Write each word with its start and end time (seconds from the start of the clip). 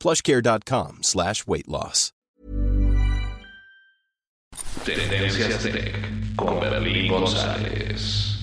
plushcare.com 0.00 0.98
slash 1.02 1.46
weight 1.46 1.68
loss. 1.68 2.12
Tendencias 4.84 5.62
Tech 5.62 5.94
con 6.36 6.60
Berlín 6.60 7.08
González. 7.08 8.35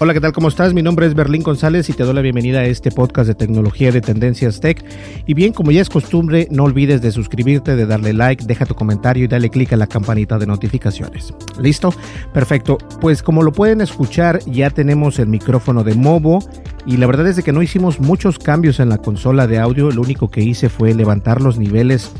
Hola, 0.00 0.12
¿qué 0.12 0.20
tal? 0.20 0.32
¿Cómo 0.32 0.48
estás? 0.48 0.74
Mi 0.74 0.82
nombre 0.82 1.06
es 1.06 1.14
Berlín 1.14 1.44
González 1.44 1.88
y 1.88 1.92
te 1.92 2.02
doy 2.02 2.14
la 2.14 2.20
bienvenida 2.20 2.58
a 2.58 2.64
este 2.64 2.90
podcast 2.90 3.28
de 3.28 3.36
tecnología 3.36 3.92
de 3.92 4.00
Tendencias 4.00 4.58
Tech. 4.58 4.84
Y 5.24 5.34
bien, 5.34 5.52
como 5.52 5.70
ya 5.70 5.80
es 5.80 5.88
costumbre, 5.88 6.48
no 6.50 6.64
olvides 6.64 7.00
de 7.00 7.12
suscribirte, 7.12 7.76
de 7.76 7.86
darle 7.86 8.12
like, 8.12 8.44
deja 8.44 8.66
tu 8.66 8.74
comentario 8.74 9.24
y 9.24 9.28
dale 9.28 9.50
click 9.50 9.72
a 9.72 9.76
la 9.76 9.86
campanita 9.86 10.36
de 10.36 10.48
notificaciones. 10.48 11.32
¿Listo? 11.60 11.94
Perfecto. 12.32 12.76
Pues 13.00 13.22
como 13.22 13.44
lo 13.44 13.52
pueden 13.52 13.80
escuchar, 13.80 14.40
ya 14.46 14.68
tenemos 14.68 15.20
el 15.20 15.28
micrófono 15.28 15.84
de 15.84 15.94
Movo 15.94 16.40
y 16.86 16.96
la 16.96 17.06
verdad 17.06 17.28
es 17.28 17.36
de 17.36 17.44
que 17.44 17.52
no 17.52 17.62
hicimos 17.62 18.00
muchos 18.00 18.40
cambios 18.40 18.80
en 18.80 18.88
la 18.88 18.98
consola 18.98 19.46
de 19.46 19.60
audio. 19.60 19.92
Lo 19.92 20.02
único 20.02 20.28
que 20.28 20.42
hice 20.42 20.70
fue 20.70 20.92
levantar 20.92 21.40
los 21.40 21.56
niveles. 21.56 22.10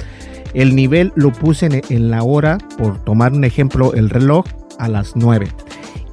El 0.54 0.76
nivel 0.76 1.12
lo 1.16 1.32
puse 1.32 1.66
en, 1.66 1.82
en 1.88 2.10
la 2.12 2.22
hora, 2.22 2.58
por 2.78 3.02
tomar 3.02 3.32
un 3.32 3.42
ejemplo, 3.42 3.94
el 3.94 4.10
reloj 4.10 4.44
a 4.78 4.88
las 4.88 5.16
9 5.16 5.48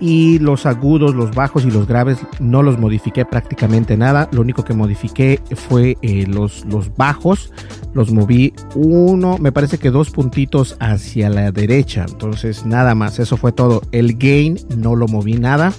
y 0.01 0.39
los 0.39 0.65
agudos, 0.65 1.13
los 1.13 1.31
bajos 1.31 1.63
y 1.63 1.69
los 1.69 1.87
graves 1.87 2.17
no 2.39 2.63
los 2.63 2.79
modifiqué 2.79 3.23
prácticamente 3.23 3.95
nada. 3.95 4.27
Lo 4.31 4.41
único 4.41 4.65
que 4.65 4.73
modifiqué 4.73 5.39
fue 5.55 5.95
eh, 6.01 6.25
los, 6.27 6.65
los 6.65 6.93
bajos. 6.95 7.53
Los 7.93 8.11
moví 8.11 8.53
uno, 8.73 9.37
me 9.37 9.51
parece 9.51 9.77
que 9.77 9.91
dos 9.91 10.09
puntitos 10.09 10.75
hacia 10.79 11.29
la 11.29 11.51
derecha. 11.51 12.05
Entonces 12.09 12.65
nada 12.65 12.95
más, 12.95 13.19
eso 13.19 13.37
fue 13.37 13.51
todo. 13.51 13.83
El 13.91 14.17
gain 14.17 14.57
no 14.75 14.95
lo 14.95 15.07
moví 15.07 15.33
nada. 15.33 15.71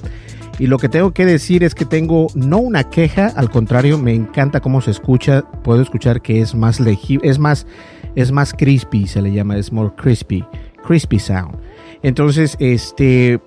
Y 0.58 0.68
lo 0.68 0.78
que 0.78 0.88
tengo 0.88 1.12
que 1.12 1.26
decir 1.26 1.64
es 1.64 1.74
que 1.74 1.84
tengo 1.84 2.28
no 2.36 2.58
una 2.58 2.84
queja, 2.84 3.26
al 3.34 3.50
contrario, 3.50 3.98
me 3.98 4.14
encanta 4.14 4.60
cómo 4.60 4.80
se 4.80 4.92
escucha. 4.92 5.42
Puedo 5.64 5.82
escuchar 5.82 6.22
que 6.22 6.40
es 6.40 6.54
más 6.54 6.78
legible, 6.78 7.28
es 7.28 7.40
más, 7.40 7.66
es 8.14 8.30
más 8.30 8.52
crispy, 8.52 9.08
se 9.08 9.20
le 9.20 9.32
llama, 9.32 9.56
es 9.56 9.72
more 9.72 9.90
crispy, 9.96 10.44
crispy 10.86 11.18
sound. 11.18 11.56
Entonces, 12.02 12.56
este, 12.60 13.40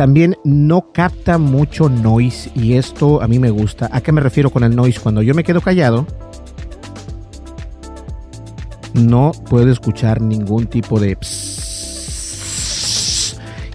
también 0.00 0.38
no 0.44 0.92
capta 0.92 1.36
mucho 1.36 1.90
noise 1.90 2.50
y 2.54 2.78
esto 2.78 3.20
a 3.20 3.28
mí 3.28 3.38
me 3.38 3.50
gusta. 3.50 3.90
¿A 3.92 4.00
qué 4.00 4.12
me 4.12 4.22
refiero 4.22 4.48
con 4.48 4.64
el 4.64 4.74
noise? 4.74 4.98
Cuando 4.98 5.20
yo 5.20 5.34
me 5.34 5.44
quedo 5.44 5.60
callado, 5.60 6.06
no 8.94 9.32
puedo 9.50 9.70
escuchar 9.70 10.22
ningún 10.22 10.68
tipo 10.68 10.98
de... 10.98 11.18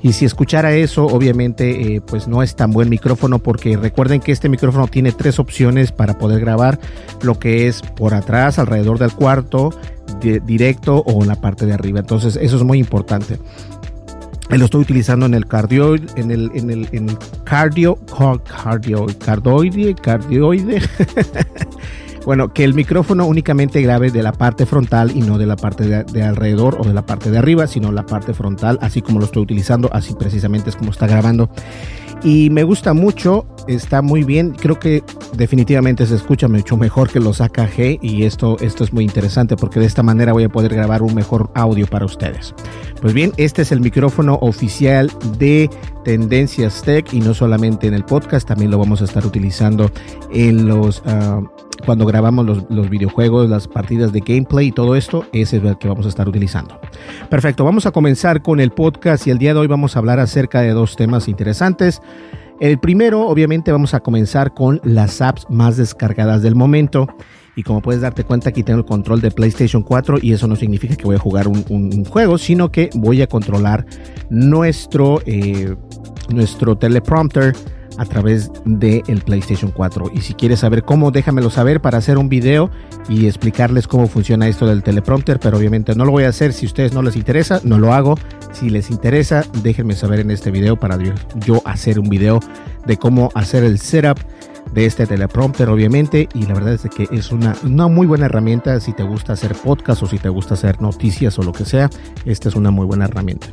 Y 0.02 0.14
si 0.14 0.26
escuchara 0.26 0.74
eso, 0.74 1.06
obviamente, 1.06 1.96
eh, 1.96 2.02
pues 2.02 2.28
no 2.28 2.42
es 2.42 2.56
tan 2.56 2.72
buen 2.72 2.90
micrófono 2.90 3.38
porque 3.38 3.78
recuerden 3.78 4.20
que 4.20 4.32
este 4.32 4.50
micrófono 4.50 4.88
tiene 4.88 5.12
tres 5.12 5.38
opciones 5.38 5.92
para 5.92 6.18
poder 6.18 6.40
grabar, 6.40 6.80
lo 7.22 7.38
que 7.38 7.68
es 7.68 7.84
por 7.84 8.16
atrás, 8.16 8.58
alrededor 8.58 8.98
del 8.98 9.14
cuarto, 9.14 9.80
de, 10.22 10.40
directo 10.40 11.04
o 11.06 11.22
en 11.22 11.28
la 11.28 11.36
parte 11.36 11.68
de 11.68 11.74
arriba. 11.74 12.00
Entonces, 12.00 12.36
eso 12.36 12.56
es 12.56 12.64
muy 12.64 12.80
importante. 12.80 13.38
Lo 14.50 14.66
estoy 14.66 14.82
utilizando 14.82 15.26
en 15.26 15.34
el 15.34 15.48
cardio, 15.48 15.96
en 15.96 16.32
el, 16.32 16.52
en 16.54 16.70
el, 16.70 16.88
en 16.92 17.18
cardio, 17.44 17.98
cardio, 18.64 19.06
cardioide, 19.20 19.96
cardioide. 19.96 20.82
bueno, 22.26 22.54
que 22.54 22.64
el 22.64 22.74
micrófono 22.74 23.26
únicamente 23.26 23.82
grabe 23.82 24.12
de 24.12 24.24
la 24.24 24.32
parte 24.32 24.66
frontal 24.66 25.12
y 25.14 25.22
no 25.22 25.38
de 25.38 25.46
la 25.46 25.58
parte 25.58 25.88
de, 25.88 26.04
de, 26.06 26.24
alrededor 26.24 26.78
o 26.80 26.86
de 26.86 26.94
la 26.94 27.06
parte 27.06 27.32
de 27.32 27.38
arriba, 27.38 27.68
sino 27.68 27.92
la 27.92 28.06
parte 28.06 28.34
frontal, 28.34 28.78
así 28.82 29.02
como 29.02 29.20
lo 29.20 29.26
estoy 29.26 29.44
utilizando, 29.44 29.90
así 29.92 30.14
precisamente 30.14 30.70
es 30.70 30.76
como 30.76 30.92
está 30.92 31.08
grabando. 31.08 31.50
Y 32.24 32.50
me 32.50 32.64
gusta 32.64 32.94
mucho, 32.94 33.46
está 33.68 34.02
muy 34.02 34.24
bien, 34.24 34.52
creo 34.52 34.80
que 34.80 35.04
definitivamente 35.36 36.06
se 36.06 36.16
escucha 36.16 36.48
mucho 36.48 36.78
mejor 36.78 37.10
que 37.10 37.20
los 37.20 37.42
AKG 37.42 38.00
y 38.02 38.24
esto, 38.24 38.58
esto 38.62 38.84
es 38.84 38.94
muy 38.94 39.04
interesante 39.04 39.56
porque 39.56 39.80
de 39.80 39.86
esta 39.86 40.02
manera 40.02 40.34
voy 40.34 40.44
a 40.44 40.50
poder 40.50 40.74
grabar 40.74 41.02
un 41.04 41.14
mejor 41.14 41.52
audio 41.54 41.88
para 41.88 42.06
ustedes. 42.06 42.56
Pues 43.02 43.14
bien, 43.14 43.32
este 43.38 43.62
es 43.62 43.72
el 43.72 43.82
micrófono 43.82 44.36
oficial 44.42 45.12
de 45.38 45.70
Tendencias 46.04 46.82
Tech 46.82 47.14
y 47.14 47.20
no 47.20 47.34
solamente 47.34 47.88
en 47.88 47.94
el 47.94 48.06
podcast, 48.06 48.48
también 48.48 48.72
lo 48.72 48.80
vamos 48.80 49.02
a 49.02 49.06
estar 49.06 49.26
utilizando 49.26 49.92
en 50.32 50.68
los... 50.68 51.04
Uh, 51.06 51.48
cuando 51.86 52.06
grabamos 52.06 52.46
los, 52.46 52.66
los, 52.70 52.90
videojuegos, 52.90 53.50
las 53.50 53.68
partidas 53.68 54.12
de 54.12 54.20
gameplay 54.20 54.68
y 54.68 54.72
todo 54.72 54.96
esto, 54.96 55.26
ese 55.32 55.58
es 55.58 55.64
el 55.64 55.78
que 55.78 55.88
vamos 55.88 56.06
a 56.06 56.10
estar 56.10 56.28
utilizando. 56.28 56.80
Perfecto, 57.30 57.64
vamos 57.64 57.86
a 57.86 57.92
comenzar 57.92 58.42
con 58.42 58.60
el 58.60 58.72
podcast 58.72 59.28
y 59.28 59.32
el 59.32 59.38
día 59.38 59.54
de 59.54 59.60
hoy 59.60 59.68
vamos 59.68 59.96
a 59.96 60.00
hablar 60.00 60.20
acerca 60.20 60.62
de 60.62 60.72
dos 60.72 60.96
temas 60.96 61.28
interesantes. 61.28 62.02
El 62.60 62.80
primero, 62.80 63.28
obviamente, 63.28 63.72
vamos 63.72 63.94
a 63.94 64.00
comenzar 64.00 64.54
con 64.54 64.80
las 64.84 65.22
apps 65.22 65.46
más 65.50 65.76
descargadas 65.76 66.42
del 66.42 66.56
momento. 66.56 67.08
Y 67.58 67.64
como 67.64 67.82
puedes 67.82 68.02
darte 68.02 68.24
cuenta, 68.24 68.50
aquí 68.50 68.64
tengo 68.64 68.80
el 68.80 68.86
control 68.86 69.22
de 69.22 69.32
PlayStation 69.32 69.84
4 69.84 70.20
y 70.22 70.34
eso 70.34 70.48
no 70.48 70.56
significa 70.56 70.96
que 70.96 71.04
voy 71.04 71.16
a 71.16 71.20
jugar 71.20 71.48
un, 71.48 72.06
juego, 72.06 72.38
sino 72.38 72.72
que 72.72 72.90
voy 72.96 73.22
a 73.22 73.28
controlar 73.28 73.86
nuestro, 74.30 75.22
eh, 75.26 75.76
nuestro 76.34 76.78
teleprompter 76.78 77.54
a 77.98 78.06
través 78.06 78.52
del 78.66 79.04
el 79.08 79.22
PlayStation 79.22 79.72
4. 79.72 80.12
Y 80.14 80.22
si 80.22 80.34
quieres 80.34 80.60
saber 80.60 80.84
cómo, 80.84 81.12
déjamelo 81.12 81.50
saber 81.50 81.82
para 81.82 81.98
hacer 81.98 82.18
un 82.18 82.30
video 82.30 82.70
y 83.10 83.28
explicarles 83.28 83.88
cómo 83.88 84.08
funciona 84.08 84.48
esto 84.48 84.66
del 84.66 84.84
teleprompter, 84.84 85.40
pero 85.40 85.58
obviamente 85.58 85.96
no 85.96 86.06
lo 86.06 86.12
voy 86.12 86.24
a 86.24 86.30
hacer 86.30 86.54
si 86.54 86.66
a 86.66 86.68
ustedes 86.68 86.94
no 86.94 87.02
les 87.02 87.16
interesa, 87.16 87.62
no 87.64 87.78
lo 87.80 87.94
hago. 87.94 88.18
Si 88.52 88.70
les 88.70 88.90
interesa, 88.90 89.44
déjenme 89.64 89.96
saber 89.96 90.20
en 90.22 90.32
este 90.32 90.52
video 90.52 90.78
para 90.78 90.98
yo 91.46 91.62
hacer 91.66 92.00
un 92.00 92.10
video 92.10 92.40
de 92.86 92.98
cómo 92.98 93.30
hacer 93.36 93.64
el 93.64 93.80
setup 93.80 94.20
de 94.74 94.86
este 94.86 95.06
teleprompter 95.06 95.70
obviamente 95.70 96.28
y 96.34 96.46
la 96.46 96.54
verdad 96.54 96.74
es 96.74 96.82
que 96.94 97.08
es 97.12 97.32
una, 97.32 97.56
una 97.64 97.88
muy 97.88 98.08
buena 98.08 98.26
herramienta 98.26 98.80
si 98.80 98.94
te 98.94 99.04
gusta 99.04 99.34
hacer 99.34 99.56
podcast 99.56 100.04
o 100.04 100.08
si 100.08 100.18
te 100.18 100.30
gusta 100.30 100.56
hacer 100.56 100.82
noticias 100.82 101.38
o 101.40 101.44
lo 101.44 101.52
que 101.52 101.66
sea, 101.66 101.90
esta 102.26 102.50
es 102.50 102.56
una 102.56 102.72
muy 102.72 102.86
buena 102.86 103.06
herramienta. 103.06 103.48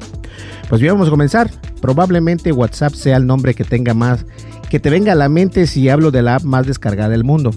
Pues 0.69 0.81
bien, 0.81 0.95
vamos 0.95 1.09
a 1.09 1.11
comenzar. 1.11 1.51
Probablemente 1.81 2.53
WhatsApp 2.53 2.95
sea 2.95 3.17
el 3.17 3.27
nombre 3.27 3.55
que 3.55 3.65
tenga 3.65 3.95
más, 3.95 4.25
que 4.71 4.81
te 4.81 4.91
venga 4.91 5.13
a 5.13 5.17
la 5.17 5.29
mente 5.29 5.67
si 5.67 5.89
hablo 5.89 6.11
de 6.11 6.23
la 6.23 6.37
app 6.37 6.45
más 6.45 6.67
descargada 6.67 7.11
del 7.11 7.25
mundo. 7.25 7.51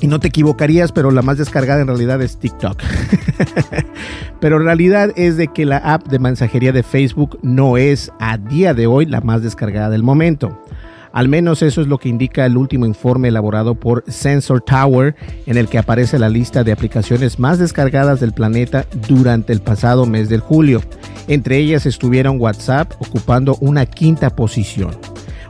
Y 0.00 0.06
no 0.06 0.18
te 0.18 0.28
equivocarías, 0.28 0.92
pero 0.92 1.10
la 1.10 1.20
más 1.20 1.36
descargada 1.36 1.82
en 1.82 1.88
realidad 1.88 2.22
es 2.22 2.38
TikTok. 2.38 2.82
pero 4.40 4.56
en 4.56 4.64
realidad 4.64 5.12
es 5.16 5.36
de 5.36 5.48
que 5.48 5.66
la 5.66 5.76
app 5.76 6.06
de 6.08 6.18
mensajería 6.18 6.72
de 6.72 6.82
Facebook 6.82 7.38
no 7.42 7.76
es 7.76 8.10
a 8.18 8.38
día 8.38 8.72
de 8.72 8.86
hoy 8.86 9.04
la 9.04 9.20
más 9.20 9.42
descargada 9.42 9.90
del 9.90 10.02
momento. 10.02 10.58
Al 11.12 11.28
menos 11.28 11.62
eso 11.62 11.80
es 11.80 11.88
lo 11.88 11.98
que 11.98 12.08
indica 12.08 12.46
el 12.46 12.56
último 12.56 12.86
informe 12.86 13.28
elaborado 13.28 13.74
por 13.74 14.04
Sensor 14.06 14.60
Tower, 14.60 15.16
en 15.46 15.56
el 15.56 15.68
que 15.68 15.78
aparece 15.78 16.18
la 16.18 16.28
lista 16.28 16.62
de 16.62 16.72
aplicaciones 16.72 17.38
más 17.38 17.58
descargadas 17.58 18.20
del 18.20 18.32
planeta 18.32 18.86
durante 19.08 19.52
el 19.52 19.60
pasado 19.60 20.06
mes 20.06 20.28
de 20.28 20.38
julio. 20.38 20.82
Entre 21.26 21.58
ellas 21.58 21.84
estuvieron 21.86 22.40
WhatsApp 22.40 22.92
ocupando 23.00 23.56
una 23.60 23.86
quinta 23.86 24.30
posición. 24.30 24.90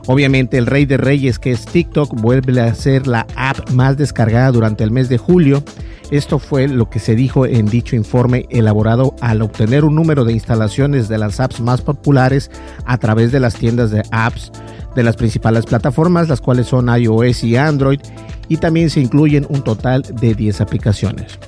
Obviamente 0.07 0.57
el 0.57 0.65
rey 0.65 0.85
de 0.85 0.97
reyes 0.97 1.37
que 1.37 1.51
es 1.51 1.65
TikTok 1.65 2.19
vuelve 2.19 2.59
a 2.59 2.73
ser 2.73 3.05
la 3.05 3.27
app 3.35 3.69
más 3.69 3.97
descargada 3.97 4.51
durante 4.51 4.83
el 4.83 4.89
mes 4.89 5.09
de 5.09 5.19
julio. 5.19 5.63
Esto 6.09 6.39
fue 6.39 6.67
lo 6.67 6.89
que 6.89 6.99
se 6.99 7.15
dijo 7.15 7.45
en 7.45 7.67
dicho 7.67 7.95
informe 7.95 8.47
elaborado 8.49 9.15
al 9.21 9.41
obtener 9.43 9.85
un 9.85 9.95
número 9.95 10.25
de 10.25 10.33
instalaciones 10.33 11.07
de 11.07 11.19
las 11.19 11.39
apps 11.39 11.61
más 11.61 11.81
populares 11.81 12.49
a 12.85 12.97
través 12.97 13.31
de 13.31 13.39
las 13.39 13.55
tiendas 13.55 13.91
de 13.91 14.03
apps 14.11 14.51
de 14.95 15.03
las 15.03 15.15
principales 15.15 15.65
plataformas, 15.65 16.27
las 16.27 16.41
cuales 16.41 16.67
son 16.67 16.89
iOS 16.89 17.43
y 17.43 17.55
Android, 17.55 17.99
y 18.47 18.57
también 18.57 18.89
se 18.89 18.99
incluyen 18.99 19.45
un 19.49 19.63
total 19.63 20.03
de 20.03 20.33
10 20.35 20.61
aplicaciones. 20.61 21.39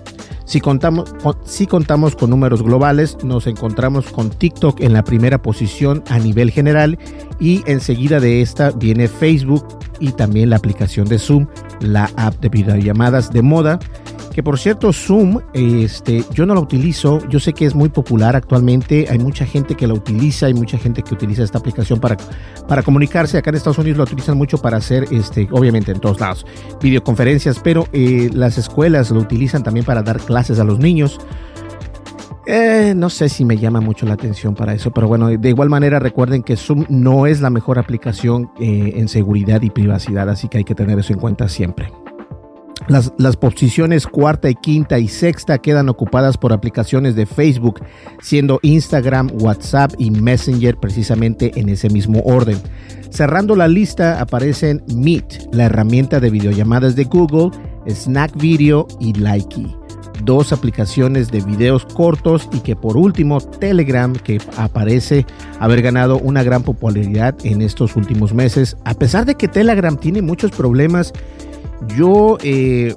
Si 0.45 0.59
contamos, 0.59 1.13
si 1.45 1.67
contamos 1.67 2.15
con 2.15 2.29
números 2.29 2.61
globales, 2.61 3.17
nos 3.23 3.47
encontramos 3.47 4.07
con 4.07 4.29
TikTok 4.29 4.81
en 4.81 4.93
la 4.93 5.03
primera 5.03 5.41
posición 5.41 6.03
a 6.09 6.19
nivel 6.19 6.51
general 6.51 6.99
y 7.43 7.61
enseguida 7.65 8.21
de 8.21 8.41
esta 8.41 8.71
viene 8.71 9.09
Facebook 9.09 9.65
y 9.99 10.13
también 10.13 10.49
la 10.49 10.55
aplicación 10.55 11.09
de 11.09 11.19
Zoom, 11.19 11.45
la 11.81 12.09
app 12.15 12.39
de 12.39 12.47
videollamadas 12.47 13.31
de 13.31 13.41
moda 13.41 13.79
que 14.33 14.41
por 14.41 14.57
cierto, 14.57 14.91
Zoom, 14.91 15.41
este, 15.53 16.23
yo 16.33 16.47
no 16.47 16.55
la 16.55 16.59
utilizo. 16.59 17.19
Yo 17.29 17.39
sé 17.39 17.53
que 17.53 17.65
es 17.65 17.75
muy 17.75 17.89
popular 17.89 18.35
actualmente. 18.35 19.05
Hay 19.09 19.19
mucha 19.19 19.45
gente 19.45 19.75
que 19.75 19.85
la 19.85 19.93
utiliza. 19.93 20.47
Hay 20.47 20.55
mucha 20.55 20.79
gente 20.79 21.03
que 21.03 21.13
utiliza 21.13 21.43
esta 21.43 21.59
aplicación 21.59 21.99
para, 21.99 22.17
para 22.67 22.81
comunicarse. 22.81 23.37
Acá 23.37 23.51
en 23.51 23.57
Estados 23.57 23.77
Unidos 23.77 23.99
la 23.99 24.05
utilizan 24.05 24.35
mucho 24.35 24.57
para 24.57 24.77
hacer, 24.77 25.05
este, 25.11 25.47
obviamente 25.51 25.91
en 25.91 25.99
todos 25.99 26.19
lados, 26.19 26.47
videoconferencias. 26.81 27.59
Pero 27.59 27.87
eh, 27.93 28.31
las 28.33 28.57
escuelas 28.57 29.11
lo 29.11 29.19
utilizan 29.19 29.61
también 29.61 29.85
para 29.85 30.01
dar 30.01 30.19
clases 30.19 30.57
a 30.57 30.63
los 30.63 30.79
niños. 30.79 31.19
Eh, 32.45 32.93
no 32.95 33.09
sé 33.09 33.29
si 33.29 33.45
me 33.45 33.57
llama 33.57 33.79
mucho 33.79 34.05
la 34.05 34.15
atención 34.15 34.53
para 34.53 34.73
eso, 34.73 34.91
pero 34.91 35.07
bueno, 35.07 35.29
de 35.29 35.49
igual 35.49 35.69
manera 35.69 35.99
recuerden 35.99 36.43
que 36.43 36.57
Zoom 36.57 36.85
no 36.89 37.25
es 37.25 37.39
la 37.39 37.49
mejor 37.49 37.79
aplicación 37.79 38.51
eh, 38.59 38.93
en 38.95 39.07
seguridad 39.07 39.61
y 39.61 39.69
privacidad, 39.69 40.29
así 40.29 40.49
que 40.49 40.57
hay 40.57 40.63
que 40.65 40.75
tener 40.75 40.99
eso 40.99 41.13
en 41.13 41.19
cuenta 41.19 41.47
siempre. 41.47 41.89
Las, 42.89 43.37
posiciones 43.37 44.07
cuarta 44.07 44.49
y 44.49 44.55
quinta 44.55 44.99
y 44.99 45.07
sexta 45.07 45.57
quedan 45.57 45.87
ocupadas 45.87 46.37
por 46.37 46.51
aplicaciones 46.51 47.15
de 47.15 47.25
Facebook, 47.25 47.79
siendo 48.21 48.59
Instagram, 48.61 49.29
WhatsApp 49.39 49.93
y 49.97 50.11
Messenger 50.11 50.77
precisamente 50.77 51.51
en 51.55 51.69
ese 51.69 51.89
mismo 51.89 52.19
orden. 52.23 52.57
Cerrando 53.09 53.55
la 53.55 53.67
lista 53.67 54.19
aparecen 54.19 54.83
Meet, 54.93 55.53
la 55.53 55.65
herramienta 55.65 56.19
de 56.19 56.29
videollamadas 56.29 56.95
de 56.95 57.05
Google, 57.05 57.51
Snack 57.87 58.35
Video 58.35 58.87
y 58.99 59.13
Likey, 59.13 59.75
dos 60.23 60.53
aplicaciones 60.53 61.31
de 61.31 61.41
videos 61.41 61.85
cortos 61.85 62.49
y 62.53 62.59
que 62.59 62.75
por 62.75 62.97
último 62.97 63.41
Telegram, 63.41 64.13
que 64.13 64.39
aparece 64.57 65.25
haber 65.59 65.81
ganado 65.81 66.17
una 66.17 66.43
gran 66.43 66.63
popularidad 66.63 67.35
en 67.43 67.61
estos 67.61 67.95
últimos 67.95 68.33
meses, 68.33 68.77
a 68.85 68.93
pesar 68.93 69.25
de 69.25 69.35
que 69.35 69.47
Telegram 69.47 69.97
tiene 69.97 70.21
muchos 70.21 70.51
problemas 70.51 71.13
yo, 71.95 72.37
eh, 72.43 72.95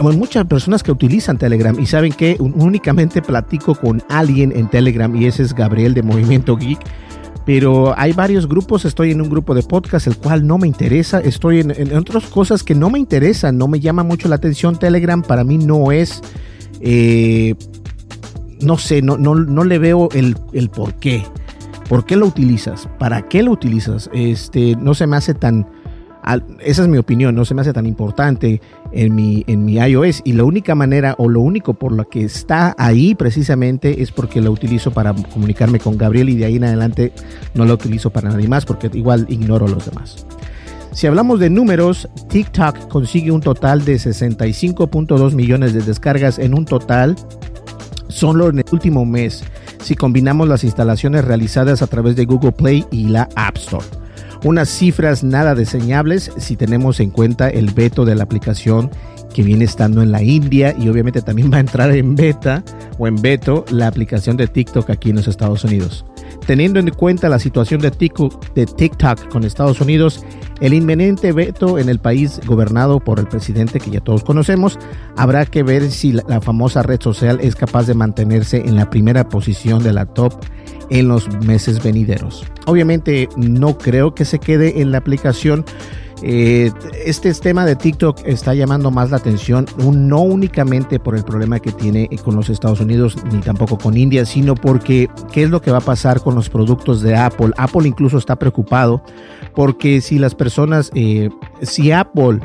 muchas 0.00 0.44
personas 0.46 0.82
que 0.82 0.90
utilizan 0.90 1.38
Telegram 1.38 1.78
y 1.78 1.86
saben 1.86 2.12
que 2.12 2.36
únicamente 2.38 3.22
platico 3.22 3.74
con 3.74 4.02
alguien 4.08 4.52
en 4.54 4.68
Telegram 4.68 5.14
y 5.14 5.26
ese 5.26 5.42
es 5.42 5.54
Gabriel 5.54 5.94
de 5.94 6.02
Movimiento 6.02 6.56
Geek. 6.56 6.80
Pero 7.46 7.94
hay 7.98 8.12
varios 8.12 8.48
grupos, 8.48 8.84
estoy 8.84 9.10
en 9.10 9.20
un 9.20 9.28
grupo 9.28 9.54
de 9.54 9.62
podcast 9.62 10.06
el 10.06 10.16
cual 10.16 10.46
no 10.46 10.56
me 10.56 10.66
interesa, 10.66 11.20
estoy 11.20 11.60
en, 11.60 11.94
otras 11.96 12.24
cosas 12.26 12.62
que 12.62 12.74
no 12.74 12.88
me 12.88 12.98
interesan, 12.98 13.58
no 13.58 13.68
me 13.68 13.80
llama 13.80 14.02
mucho 14.02 14.28
la 14.28 14.36
atención. 14.36 14.78
Telegram 14.78 15.22
para 15.22 15.44
mí 15.44 15.58
no 15.58 15.92
es, 15.92 16.22
eh, 16.80 17.54
no 18.60 18.78
sé, 18.78 19.02
no, 19.02 19.18
no, 19.18 19.34
no 19.34 19.64
le 19.64 19.78
veo 19.78 20.08
el, 20.12 20.36
el 20.52 20.70
por 20.70 20.94
qué. 20.94 21.22
¿Por 21.88 22.06
qué 22.06 22.16
lo 22.16 22.26
utilizas? 22.26 22.88
¿Para 22.98 23.28
qué 23.28 23.42
lo 23.42 23.50
utilizas? 23.50 24.08
Este, 24.14 24.74
no 24.76 24.94
se 24.94 25.06
me 25.06 25.16
hace 25.16 25.34
tan, 25.34 25.66
esa 26.60 26.82
es 26.82 26.88
mi 26.88 26.98
opinión, 26.98 27.34
no 27.34 27.44
se 27.44 27.54
me 27.54 27.60
hace 27.60 27.72
tan 27.72 27.86
importante 27.86 28.60
en 28.94 29.14
mi, 29.14 29.44
en 29.46 29.64
mi 29.64 29.74
iOS 29.74 30.22
y 30.24 30.32
la 30.32 30.44
única 30.44 30.74
manera 30.74 31.14
o 31.18 31.28
lo 31.28 31.40
único 31.40 31.74
por 31.74 31.92
lo 31.92 32.08
que 32.08 32.24
está 32.24 32.74
ahí 32.78 33.14
precisamente 33.14 34.02
es 34.02 34.12
porque 34.12 34.40
lo 34.40 34.50
utilizo 34.50 34.92
para 34.92 35.12
comunicarme 35.14 35.80
con 35.80 35.98
Gabriel 35.98 36.28
y 36.30 36.36
de 36.36 36.46
ahí 36.46 36.56
en 36.56 36.64
adelante 36.64 37.12
no 37.54 37.64
lo 37.64 37.74
utilizo 37.74 38.10
para 38.10 38.30
nadie 38.30 38.48
más 38.48 38.64
porque 38.64 38.90
igual 38.92 39.26
ignoro 39.28 39.68
los 39.68 39.86
demás. 39.86 40.26
Si 40.92 41.08
hablamos 41.08 41.40
de 41.40 41.50
números, 41.50 42.08
TikTok 42.28 42.88
consigue 42.88 43.32
un 43.32 43.40
total 43.40 43.84
de 43.84 43.96
65.2 43.96 45.32
millones 45.32 45.74
de 45.74 45.82
descargas 45.82 46.38
en 46.38 46.54
un 46.54 46.64
total 46.64 47.16
solo 48.08 48.48
en 48.48 48.60
el 48.60 48.64
último 48.70 49.04
mes 49.04 49.42
si 49.82 49.96
combinamos 49.96 50.48
las 50.48 50.62
instalaciones 50.64 51.24
realizadas 51.24 51.82
a 51.82 51.88
través 51.88 52.14
de 52.16 52.24
Google 52.24 52.52
Play 52.52 52.86
y 52.90 53.08
la 53.08 53.28
App 53.34 53.56
Store 53.56 53.84
unas 54.44 54.68
cifras 54.68 55.24
nada 55.24 55.54
diseñables 55.54 56.30
si 56.36 56.56
tenemos 56.56 57.00
en 57.00 57.10
cuenta 57.10 57.48
el 57.48 57.70
veto 57.70 58.04
de 58.04 58.14
la 58.14 58.24
aplicación 58.24 58.90
que 59.32 59.42
viene 59.42 59.64
estando 59.64 60.02
en 60.02 60.12
la 60.12 60.22
India 60.22 60.74
y 60.78 60.88
obviamente 60.88 61.20
también 61.20 61.50
va 61.52 61.56
a 61.56 61.60
entrar 61.60 61.90
en 61.90 62.14
beta 62.14 62.62
o 62.98 63.08
en 63.08 63.16
veto 63.16 63.64
la 63.70 63.88
aplicación 63.88 64.36
de 64.36 64.46
TikTok 64.46 64.88
aquí 64.90 65.10
en 65.10 65.16
los 65.16 65.26
Estados 65.26 65.64
Unidos. 65.64 66.04
Teniendo 66.46 66.78
en 66.78 66.90
cuenta 66.90 67.28
la 67.28 67.38
situación 67.38 67.80
de 67.80 67.90
TikTok, 67.90 69.28
con 69.30 69.44
Estados 69.44 69.80
Unidos, 69.80 70.24
el 70.64 70.72
inminente 70.72 71.32
veto 71.32 71.78
en 71.78 71.90
el 71.90 71.98
país 71.98 72.40
gobernado 72.46 72.98
por 72.98 73.18
el 73.18 73.26
presidente 73.26 73.80
que 73.80 73.90
ya 73.90 74.00
todos 74.00 74.24
conocemos, 74.24 74.78
habrá 75.14 75.44
que 75.44 75.62
ver 75.62 75.90
si 75.90 76.12
la, 76.12 76.40
famosa 76.40 76.82
red 76.82 77.02
social 77.02 77.38
es 77.42 77.54
capaz 77.54 77.86
de 77.86 77.92
mantenerse 77.92 78.62
en 78.64 78.76
la 78.76 78.88
primera 78.88 79.28
posición 79.28 79.82
de 79.82 79.92
la 79.92 80.06
top 80.06 80.32
en 80.88 81.08
los 81.08 81.28
meses 81.44 81.82
venideros. 81.82 82.46
Obviamente 82.64 83.28
no 83.36 83.76
creo 83.76 84.14
que 84.14 84.24
se 84.24 84.38
quede 84.38 84.80
en 84.80 84.90
la 84.90 84.98
aplicación. 84.98 85.66
Eh, 86.26 86.72
este 87.04 87.34
tema 87.34 87.66
de 87.66 87.76
TikTok 87.76 88.20
está 88.24 88.54
llamando 88.54 88.90
más 88.90 89.10
la 89.10 89.18
atención, 89.18 89.66
no 89.76 90.22
únicamente 90.22 90.98
por 90.98 91.14
el 91.14 91.22
problema 91.22 91.60
que 91.60 91.70
tiene 91.70 92.08
con 92.24 92.34
los 92.34 92.48
Estados 92.48 92.80
Unidos 92.80 93.18
ni 93.30 93.40
tampoco 93.40 93.76
con 93.76 93.94
India, 93.94 94.24
sino 94.24 94.54
porque 94.54 95.10
qué 95.32 95.42
es 95.42 95.50
lo 95.50 95.60
que 95.60 95.70
va 95.70 95.78
a 95.78 95.82
pasar 95.82 96.22
con 96.22 96.34
los 96.34 96.48
productos 96.48 97.02
de 97.02 97.14
Apple. 97.14 97.50
Apple 97.58 97.86
incluso 97.86 98.16
está 98.16 98.36
preocupado 98.36 99.02
porque 99.54 100.00
si 100.00 100.18
las 100.18 100.34
personas, 100.34 100.90
eh, 100.94 101.28
si 101.60 101.92
Apple 101.92 102.40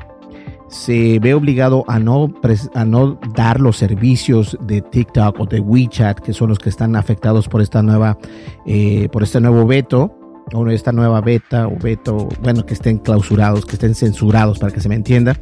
se 0.68 1.20
ve 1.20 1.34
obligado 1.34 1.86
a 1.88 2.00
no, 2.00 2.34
dar 3.34 3.62
los 3.62 3.78
servicios 3.78 4.58
de 4.60 4.82
TikTok 4.82 5.40
o 5.40 5.46
de 5.46 5.62
WeChat, 5.62 6.20
que 6.20 6.34
son 6.34 6.50
los 6.50 6.60
que 6.60 6.68
están 6.68 6.98
afectados 6.98 7.48
por 7.48 7.62
esta 7.62 7.82
nueva, 7.82 8.18
eh, 8.66 9.08
por 9.14 9.24
este 9.24 9.40
nuevo 9.40 9.66
veto, 9.66 10.19
o 10.54 10.68
esta 10.70 10.92
nueva 10.92 11.22
beta 11.22 11.68
o 11.68 11.78
veto, 11.78 12.30
bueno, 12.42 12.66
que 12.66 12.74
estén 12.74 12.98
clausurados, 13.00 13.66
que 13.66 13.74
estén 13.74 13.96
censurados 13.96 14.60
para 14.60 14.74
que 14.74 14.82
se 14.82 14.90
me 14.90 14.96
entienda. 14.96 15.36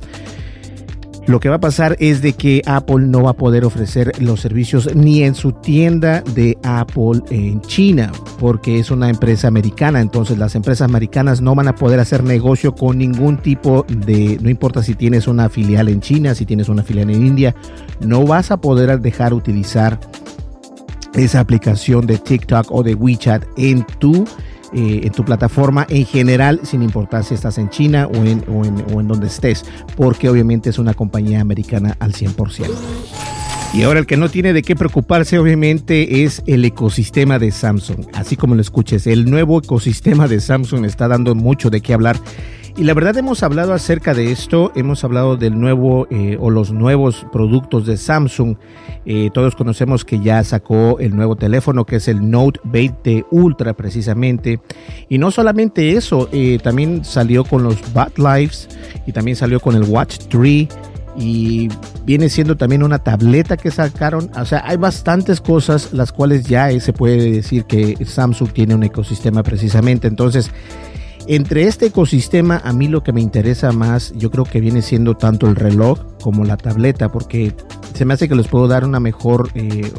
Lo 1.28 1.42
que 1.42 1.50
va 1.50 1.56
a 1.56 1.60
pasar 1.60 1.98
es 2.00 2.22
de 2.22 2.32
que 2.32 2.62
Apple 2.66 3.06
no 3.08 3.24
va 3.24 3.32
a 3.32 3.34
poder 3.34 3.66
ofrecer 3.66 4.14
los 4.22 4.40
servicios 4.40 4.96
ni 4.96 5.24
en 5.24 5.36
su 5.36 5.52
tienda 5.52 6.22
de 6.22 6.58
Apple 6.64 7.22
en 7.30 7.60
China, 7.60 8.14
porque 8.40 8.80
es 8.80 8.92
una 8.92 9.10
empresa 9.10 9.50
americana. 9.50 10.00
Entonces 10.00 10.38
las 10.38 10.56
empresas 10.56 10.88
americanas 10.88 11.42
no 11.42 11.54
van 11.54 11.68
a 11.68 11.76
poder 11.76 12.00
hacer 12.00 12.24
negocio 12.24 12.74
con 12.74 12.98
ningún 12.98 13.40
tipo 13.40 13.86
de, 13.90 14.38
no 14.42 14.50
importa 14.50 14.82
si 14.82 14.96
tienes 14.96 15.28
una 15.28 15.50
filial 15.50 15.90
en 15.90 16.00
China, 16.00 16.34
si 16.34 16.46
tienes 16.46 16.70
una 16.70 16.82
filial 16.82 17.10
en 17.10 17.26
India, 17.26 17.54
no 18.00 18.24
vas 18.24 18.50
a 18.50 18.62
poder 18.62 19.02
dejar 19.02 19.34
utilizar 19.34 20.00
esa 21.14 21.42
aplicación 21.42 22.08
de 22.08 22.20
TikTok 22.20 22.72
o 22.72 22.84
de 22.84 22.96
WeChat 22.96 23.44
en 23.58 23.86
tu 24.00 24.24
eh, 24.78 25.02
en 25.08 25.12
tu 25.12 25.26
plataforma 25.26 25.88
en 25.90 26.06
general, 26.06 26.60
sin 26.62 26.84
importar 26.84 27.24
si 27.24 27.34
estás 27.34 27.58
en 27.58 27.72
China 27.72 28.08
o 28.08 28.18
en, 28.18 28.44
o 28.48 28.64
en, 28.64 28.86
o 28.94 29.02
en 29.02 29.08
donde 29.08 29.26
estés, 29.26 29.66
porque 29.96 30.30
obviamente 30.30 30.70
es 30.70 30.78
una 30.78 30.94
compañía 30.94 31.42
americana 31.42 31.98
al 32.00 32.14
100%. 32.14 32.68
Y 33.74 33.82
ahora 33.82 34.00
el 34.00 34.06
que 34.06 34.18
no 34.18 34.30
tiene 34.30 34.54
de 34.54 34.62
qué 34.62 34.76
preocuparse 34.76 35.40
obviamente 35.40 36.24
es 36.24 36.44
el 36.46 36.64
ecosistema 36.64 37.40
de 37.40 37.52
Samsung. 37.52 38.06
Así 38.14 38.36
como 38.36 38.54
lo 38.54 38.62
escuches, 38.62 39.08
el 39.08 39.30
nuevo 39.30 39.58
ecosistema 39.58 40.28
de 40.28 40.40
Samsung 40.40 40.86
está 40.86 41.08
dando 41.08 41.34
mucho 41.34 41.72
de 41.72 41.82
qué 41.82 41.96
hablar 41.96 42.20
y 42.78 42.84
la 42.84 42.94
verdad 42.94 43.18
hemos 43.18 43.42
hablado 43.42 43.74
acerca 43.74 44.14
de 44.14 44.32
esto, 44.32 44.72
hemos 44.76 45.04
hablado 45.04 45.36
del 45.36 45.60
nuevo 45.60 46.08
eh, 46.12 46.38
o 46.40 46.52
los 46.52 46.72
nuevos 46.72 47.26
productos 47.32 47.88
de 47.88 47.98
Samsung. 47.98 48.56
Eh, 49.04 49.32
todos 49.34 49.56
conocemos 49.56 50.06
que 50.06 50.20
ya 50.20 50.44
sacó 50.44 51.00
el 51.00 51.16
nuevo 51.16 51.36
teléfono 51.36 51.86
que 51.86 51.96
es 51.96 52.08
el 52.08 52.30
Note 52.30 52.60
20 52.66 53.26
Ultra 53.32 53.74
precisamente. 53.74 54.60
Y 55.10 55.18
no 55.18 55.32
solamente 55.32 55.94
eso, 55.94 56.30
eh, 56.32 56.60
también 56.62 57.04
salió 57.04 57.44
con 57.44 57.64
los 57.64 57.78
Bad 57.94 58.12
Lives 58.18 58.70
y 59.08 59.12
también 59.12 59.36
salió 59.36 59.60
con 59.60 59.76
el 59.76 59.84
Watch 59.84 60.20
3 60.30 60.68
y 61.20 61.70
viene 62.06 62.30
siendo 62.30 62.58
también 62.58 62.84
una 62.84 63.00
tableta 63.00 63.58
que 63.58 63.72
sacaron. 63.72 64.30
O 64.40 64.46
sea, 64.46 64.62
hay 64.66 64.78
bastantes 64.78 65.42
cosas 65.42 65.94
las 65.94 66.12
cuales 66.12 66.46
ya 66.46 66.80
se 66.80 66.94
puede 66.94 67.32
decir 67.32 67.66
que 67.66 67.98
Samsung 68.06 68.52
tiene 68.52 68.76
un 68.76 68.84
ecosistema 68.84 69.42
precisamente. 69.42 70.08
Entonces, 70.08 70.52
entre 71.28 71.64
este 71.64 71.88
ecosistema, 71.88 72.62
a 72.64 72.74
mí 72.74 72.88
lo 72.88 73.04
que 73.04 73.14
me 73.14 73.22
interesa 73.22 73.72
más, 73.72 74.14
yo 74.16 74.32
creo 74.32 74.46
que 74.46 74.62
viene 74.62 74.82
siendo 74.82 75.16
tanto 75.16 75.48
el 75.48 75.56
reloj 75.56 76.00
como 76.22 76.46
la 76.46 76.58
tableta, 76.58 77.12
porque 77.12 77.54
se 77.94 78.06
me 78.06 78.14
hace 78.14 78.28
que 78.28 78.36
les 78.36 78.48
puedo 78.48 78.68
dar 78.68 78.86
una 78.86 79.00
mejor, 79.00 79.50
eh, 79.56 79.92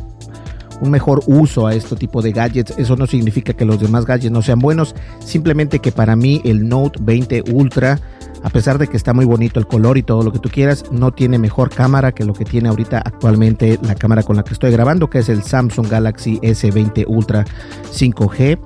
un 0.80 0.90
mejor 0.90 1.23
uso 1.26 1.66
a 1.66 1.75
este 1.75 1.97
tipo 1.97 2.23
de 2.23 2.32
gadgets. 2.32 2.75
Eso 2.78 2.97
no 2.97 3.06
significa 3.06 3.52
que 3.52 3.64
los 3.64 3.80
demás 3.80 4.04
gadgets 4.04 4.32
no 4.32 4.42
sean 4.42 4.58
buenos, 4.58 4.94
simplemente 5.18 5.80
que 5.80 5.92
para 5.92 6.16
mí 6.16 6.40
el 6.44 6.68
Note 6.68 6.99
20 7.02 7.44
Ultra 7.52 8.00
a 8.42 8.50
pesar 8.50 8.78
de 8.78 8.87
que 8.87 8.97
está 8.97 9.12
muy 9.12 9.25
bonito 9.25 9.58
el 9.58 9.66
color 9.66 9.99
y 9.99 10.02
todo 10.02 10.23
lo 10.23 10.32
que 10.32 10.38
tú 10.38 10.49
quieras, 10.49 10.85
no 10.90 11.12
tiene 11.12 11.38
mejor 11.38 11.70
cámara 11.70 12.12
que 12.12 12.25
lo 12.25 12.32
que 12.32 12.44
tiene 12.44 12.68
ahorita 12.68 12.99
actualmente 12.99 13.78
la 13.82 13.94
cámara 13.94 14.23
con 14.23 14.37
la 14.37 14.44
que 14.44 14.52
estoy 14.52 14.70
grabando, 14.70 15.11
que 15.11 15.18
es 15.18 15.28
el 15.28 15.42
Samsung 15.42 15.88
Galaxy 15.88 16.38
S20 16.38 17.04
Ultra 17.06 17.44
5G. 17.92 18.58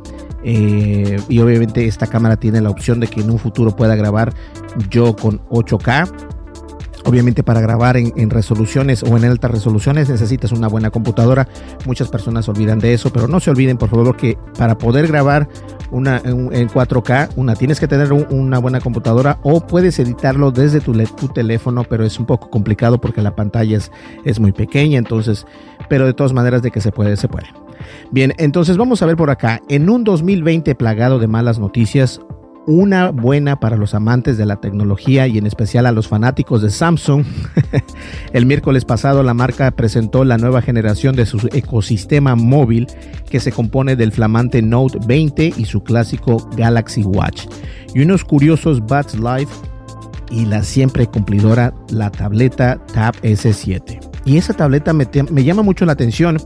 Eh, 0.44 1.20
y 1.28 1.38
obviamente 1.38 1.86
esta 1.86 2.06
cámara 2.06 2.36
tiene 2.36 2.60
la 2.60 2.70
opción 2.70 3.00
de 3.00 3.06
que 3.06 3.20
en 3.20 3.30
un 3.30 3.38
futuro 3.38 3.76
pueda 3.76 3.94
grabar 3.94 4.34
yo 4.90 5.14
con 5.14 5.40
8K 5.50 6.32
Obviamente 7.04 7.42
para 7.42 7.60
grabar 7.60 7.96
en, 7.96 8.30
resoluciones 8.30 9.02
o 9.02 9.16
en 9.16 9.24
altas 9.24 9.50
resoluciones 9.50 10.08
necesitas 10.08 10.52
una 10.52 10.68
buena 10.68 10.90
computadora. 10.90 11.48
Muchas 11.84 12.08
personas 12.08 12.48
olvidan 12.48 12.78
de 12.78 12.94
eso, 12.94 13.12
pero 13.12 13.26
no 13.26 13.40
se 13.40 13.50
olviden 13.50 13.76
por 13.76 13.88
favor 13.88 14.16
que 14.16 14.38
para 14.56 14.78
poder 14.78 15.08
grabar 15.08 15.48
una 15.90 16.18
en, 16.24 16.68
4K, 16.68 17.30
una 17.36 17.56
tienes 17.56 17.80
que 17.80 17.88
tener 17.88 18.12
una 18.12 18.58
buena 18.58 18.80
computadora 18.80 19.38
o 19.42 19.66
puedes 19.66 19.98
editarlo 19.98 20.52
desde 20.52 20.80
tu, 20.80 20.92
teléfono, 21.28 21.84
pero 21.84 22.04
es 22.04 22.18
un 22.18 22.26
poco 22.26 22.50
complicado 22.50 23.00
porque 23.00 23.20
la 23.20 23.34
pantalla 23.34 23.76
es, 23.76 23.90
es 24.24 24.38
muy 24.38 24.52
pequeña, 24.52 24.98
entonces, 24.98 25.46
pero 25.88 26.06
de 26.06 26.14
todas 26.14 26.32
maneras 26.32 26.62
de 26.62 26.70
que 26.70 26.80
se 26.80 26.92
puede, 26.92 27.16
se 27.16 27.28
puede. 27.28 27.48
Bien, 28.10 28.32
entonces 28.38 28.76
vamos 28.76 29.02
a 29.02 29.06
ver 29.06 29.16
por 29.16 29.30
acá, 29.30 29.60
en 29.68 29.88
un 29.88 30.04
2020 30.04 30.74
plagado 30.74 31.18
de 31.18 31.28
malas 31.28 31.58
noticias, 31.58 32.20
una 32.66 33.10
buena 33.10 33.58
para 33.58 33.76
los 33.76 33.94
amantes 33.94 34.38
de 34.38 34.46
la 34.46 34.60
tecnología 34.60 35.26
y 35.26 35.38
en 35.38 35.46
especial 35.46 35.86
a 35.86 35.92
los 35.92 36.08
fanáticos 36.08 36.62
de 36.62 36.70
Samsung. 36.70 37.24
El 38.32 38.46
miércoles 38.46 38.84
pasado 38.84 39.22
la 39.22 39.34
marca 39.34 39.70
presentó 39.72 40.24
la 40.24 40.38
nueva 40.38 40.62
generación 40.62 41.16
de 41.16 41.26
su 41.26 41.48
ecosistema 41.52 42.36
móvil 42.36 42.86
que 43.28 43.40
se 43.40 43.52
compone 43.52 43.96
del 43.96 44.12
flamante 44.12 44.62
Note 44.62 44.98
20 45.06 45.54
y 45.56 45.64
su 45.64 45.82
clásico 45.82 46.48
Galaxy 46.56 47.02
Watch 47.02 47.46
y 47.94 48.02
unos 48.02 48.24
curiosos 48.24 48.80
Buds 48.80 49.14
Live 49.14 49.50
y 50.30 50.46
la 50.46 50.62
siempre 50.62 51.06
cumplidora 51.06 51.74
la 51.90 52.10
tableta 52.10 52.78
Tab 52.94 53.14
S7. 53.22 53.98
Y 54.24 54.36
esa 54.36 54.54
tableta 54.54 54.92
me, 54.92 55.06
me 55.30 55.44
llama 55.44 55.62
mucho 55.62 55.84
la 55.84 55.92
atención 55.92 56.38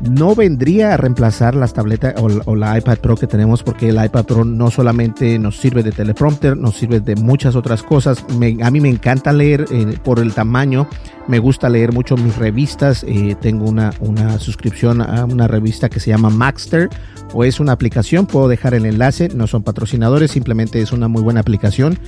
no 0.00 0.34
vendría 0.34 0.94
a 0.94 0.96
reemplazar 0.96 1.54
las 1.54 1.74
tabletas 1.74 2.14
o, 2.18 2.56
la 2.56 2.78
iPad 2.78 2.98
Pro 2.98 3.16
que 3.16 3.26
tenemos 3.26 3.62
porque 3.62 3.90
el 3.90 4.02
iPad 4.02 4.24
Pro 4.24 4.44
no 4.44 4.70
solamente 4.70 5.38
nos 5.38 5.58
sirve 5.58 5.82
de 5.82 5.92
teleprompter, 5.92 6.56
nos 6.56 6.76
sirve 6.76 7.00
de 7.00 7.16
muchas 7.16 7.54
otras 7.54 7.82
cosas. 7.82 8.24
a 8.62 8.70
mí 8.70 8.80
me 8.80 8.88
encanta 8.88 9.32
leer 9.32 9.66
eh, 9.70 9.98
por 10.02 10.18
el 10.18 10.32
tamaño, 10.32 10.88
me 11.28 11.38
gusta 11.38 11.68
leer 11.68 11.92
mucho 11.92 12.16
mis 12.16 12.36
revistas. 12.36 13.04
Eh, 13.06 13.36
tengo 13.40 13.66
una, 13.66 13.92
una 14.00 14.38
suscripción 14.38 15.02
a 15.02 15.24
una 15.24 15.46
revista 15.46 15.88
que 15.88 16.00
se 16.00 16.10
llama 16.10 16.30
Maxter 16.30 16.88
o 17.32 17.44
es 17.44 17.60
una 17.60 17.72
aplicación, 17.72 18.26
puedo 18.26 18.48
dejar 18.48 18.74
el 18.74 18.86
enlace, 18.86 19.28
no 19.34 19.46
son 19.46 19.62
patrocinadores, 19.62 20.30
simplemente 20.30 20.80
es 20.80 20.92
una 20.92 21.08
muy 21.08 21.22
buena 21.22 21.40
aplicación. 21.40 21.98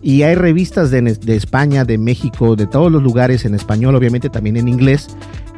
Y 0.00 0.22
hay 0.22 0.34
revistas 0.34 0.90
de, 0.90 1.00
de 1.02 1.36
España, 1.36 1.84
de 1.84 1.96
México, 1.96 2.56
de 2.56 2.66
todos 2.66 2.90
los 2.90 3.02
lugares 3.02 3.44
en 3.44 3.54
español, 3.54 3.94
obviamente 3.94 4.30
también 4.30 4.56
en 4.56 4.66
inglés 4.66 5.08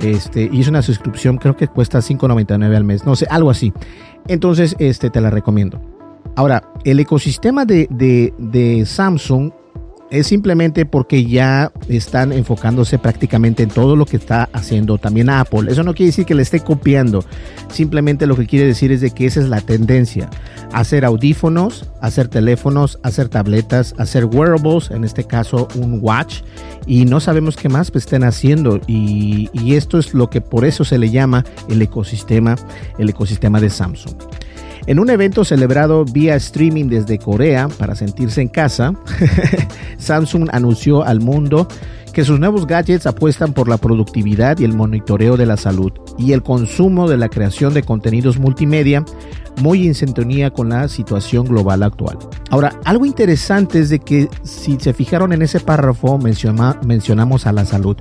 este, 0.00 0.48
y 0.52 0.60
es 0.60 0.68
una 0.68 0.82
suscripción, 0.82 1.38
creo 1.38 1.56
que 1.56 1.68
cuesta 1.68 1.98
5.99 1.98 2.76
al 2.76 2.84
mes, 2.84 3.04
no 3.04 3.16
sé, 3.16 3.26
algo 3.30 3.50
así. 3.50 3.72
Entonces, 4.28 4.76
este, 4.78 5.10
te 5.10 5.20
la 5.20 5.30
recomiendo. 5.30 5.80
Ahora, 6.36 6.72
el 6.84 6.98
ecosistema 7.00 7.64
de, 7.64 7.86
de, 7.90 8.34
de 8.38 8.86
Samsung 8.86 9.52
es 10.14 10.28
simplemente 10.28 10.87
porque 10.87 11.25
ya 11.25 11.73
están 11.88 12.33
enfocándose 12.33 12.99
prácticamente 13.00 13.64
en 13.64 13.68
todo 13.68 13.97
lo 13.97 14.06
que 14.06 14.16
está 14.16 14.49
haciendo 14.52 14.97
también 14.97 15.28
Apple. 15.28 15.71
Eso 15.71 15.83
no 15.83 15.92
quiere 15.92 16.11
decir 16.11 16.25
que 16.25 16.37
le 16.37 16.42
esté 16.42 16.61
copiando, 16.61 17.25
simplemente 17.68 18.26
lo 18.26 18.37
que 18.37 18.47
quiere 18.47 18.66
decir 18.66 18.92
es 18.92 19.00
de 19.00 19.11
que 19.11 19.26
esa 19.26 19.40
es 19.40 19.49
la 19.49 19.61
tendencia. 19.61 20.30
Hacer 20.73 21.04
audífonos, 21.04 21.90
hacer 22.00 22.28
teléfonos, 22.28 23.00
hacer 23.02 23.28
tabletas, 23.28 23.94
hacer 23.99 24.25
wearables, 24.26 24.90
en 24.92 25.02
este 25.02 25.25
caso 25.25 25.66
un 25.75 25.99
watch, 26.00 26.42
y 26.87 27.06
no 27.06 27.18
sabemos 27.18 27.56
qué 27.56 27.68
más 27.68 27.90
estén 27.94 28.23
haciendo. 28.23 28.80
Y, 28.87 29.50
y 29.52 29.75
esto 29.75 29.99
es 29.99 30.14
lo 30.14 30.30
que 30.30 30.40
por 30.40 30.64
eso 30.64 30.85
se 30.85 30.99
le 30.99 31.11
llama 31.11 31.44
el 31.68 31.83
ecosistema, 31.83 32.56
el 32.99 33.09
ecosistema 33.09 33.61
de 33.61 33.71
Samsung. 33.71 34.14
En 34.87 34.99
un 34.99 35.09
evento 35.09 35.45
celebrado 35.45 36.05
vía 36.05 36.37
streaming 36.37 36.87
desde 36.87 37.19
Corea 37.19 37.69
para 37.69 37.95
sentirse 37.95 38.43
en 38.43 38.49
casa, 38.49 38.95
Samsung 39.99 40.50
anunció 40.53 41.03
al 41.05 41.21
mundo 41.21 41.67
que 42.12 42.25
sus 42.25 42.38
nuevos 42.38 42.67
gadgets 42.67 43.07
apuestan 43.07 43.55
por 43.55 43.69
la 43.69 43.79
productividad 43.79 44.59
y 44.59 44.64
el 44.64 44.75
monitoreo 44.75 45.37
de 45.37 45.47
la 45.47 45.57
salud 45.57 45.93
y 46.19 46.33
el 46.33 46.43
consumo 46.43 47.09
de 47.09 47.17
la 47.17 47.29
creación 47.29 47.75
de 47.75 47.83
contenidos 47.83 48.38
multimedia 48.38 49.05
muy 49.61 49.87
en 49.87 49.95
sintonía 49.95 50.50
con 50.50 50.69
la 50.69 50.88
situación 50.88 51.47
global 51.47 51.83
actual. 51.83 52.19
Ahora, 52.50 52.79
algo 52.85 53.07
interesante 53.07 53.81
es 53.81 53.88
de 53.88 54.00
que 54.00 54.29
si 54.43 54.79
se 54.79 54.93
fijaron 54.93 55.33
en 55.33 55.43
ese 55.43 55.61
párrafo 55.61 56.19
mencionamos 56.19 57.47
a 57.47 57.53
la 57.53 57.64
salud. 57.64 57.97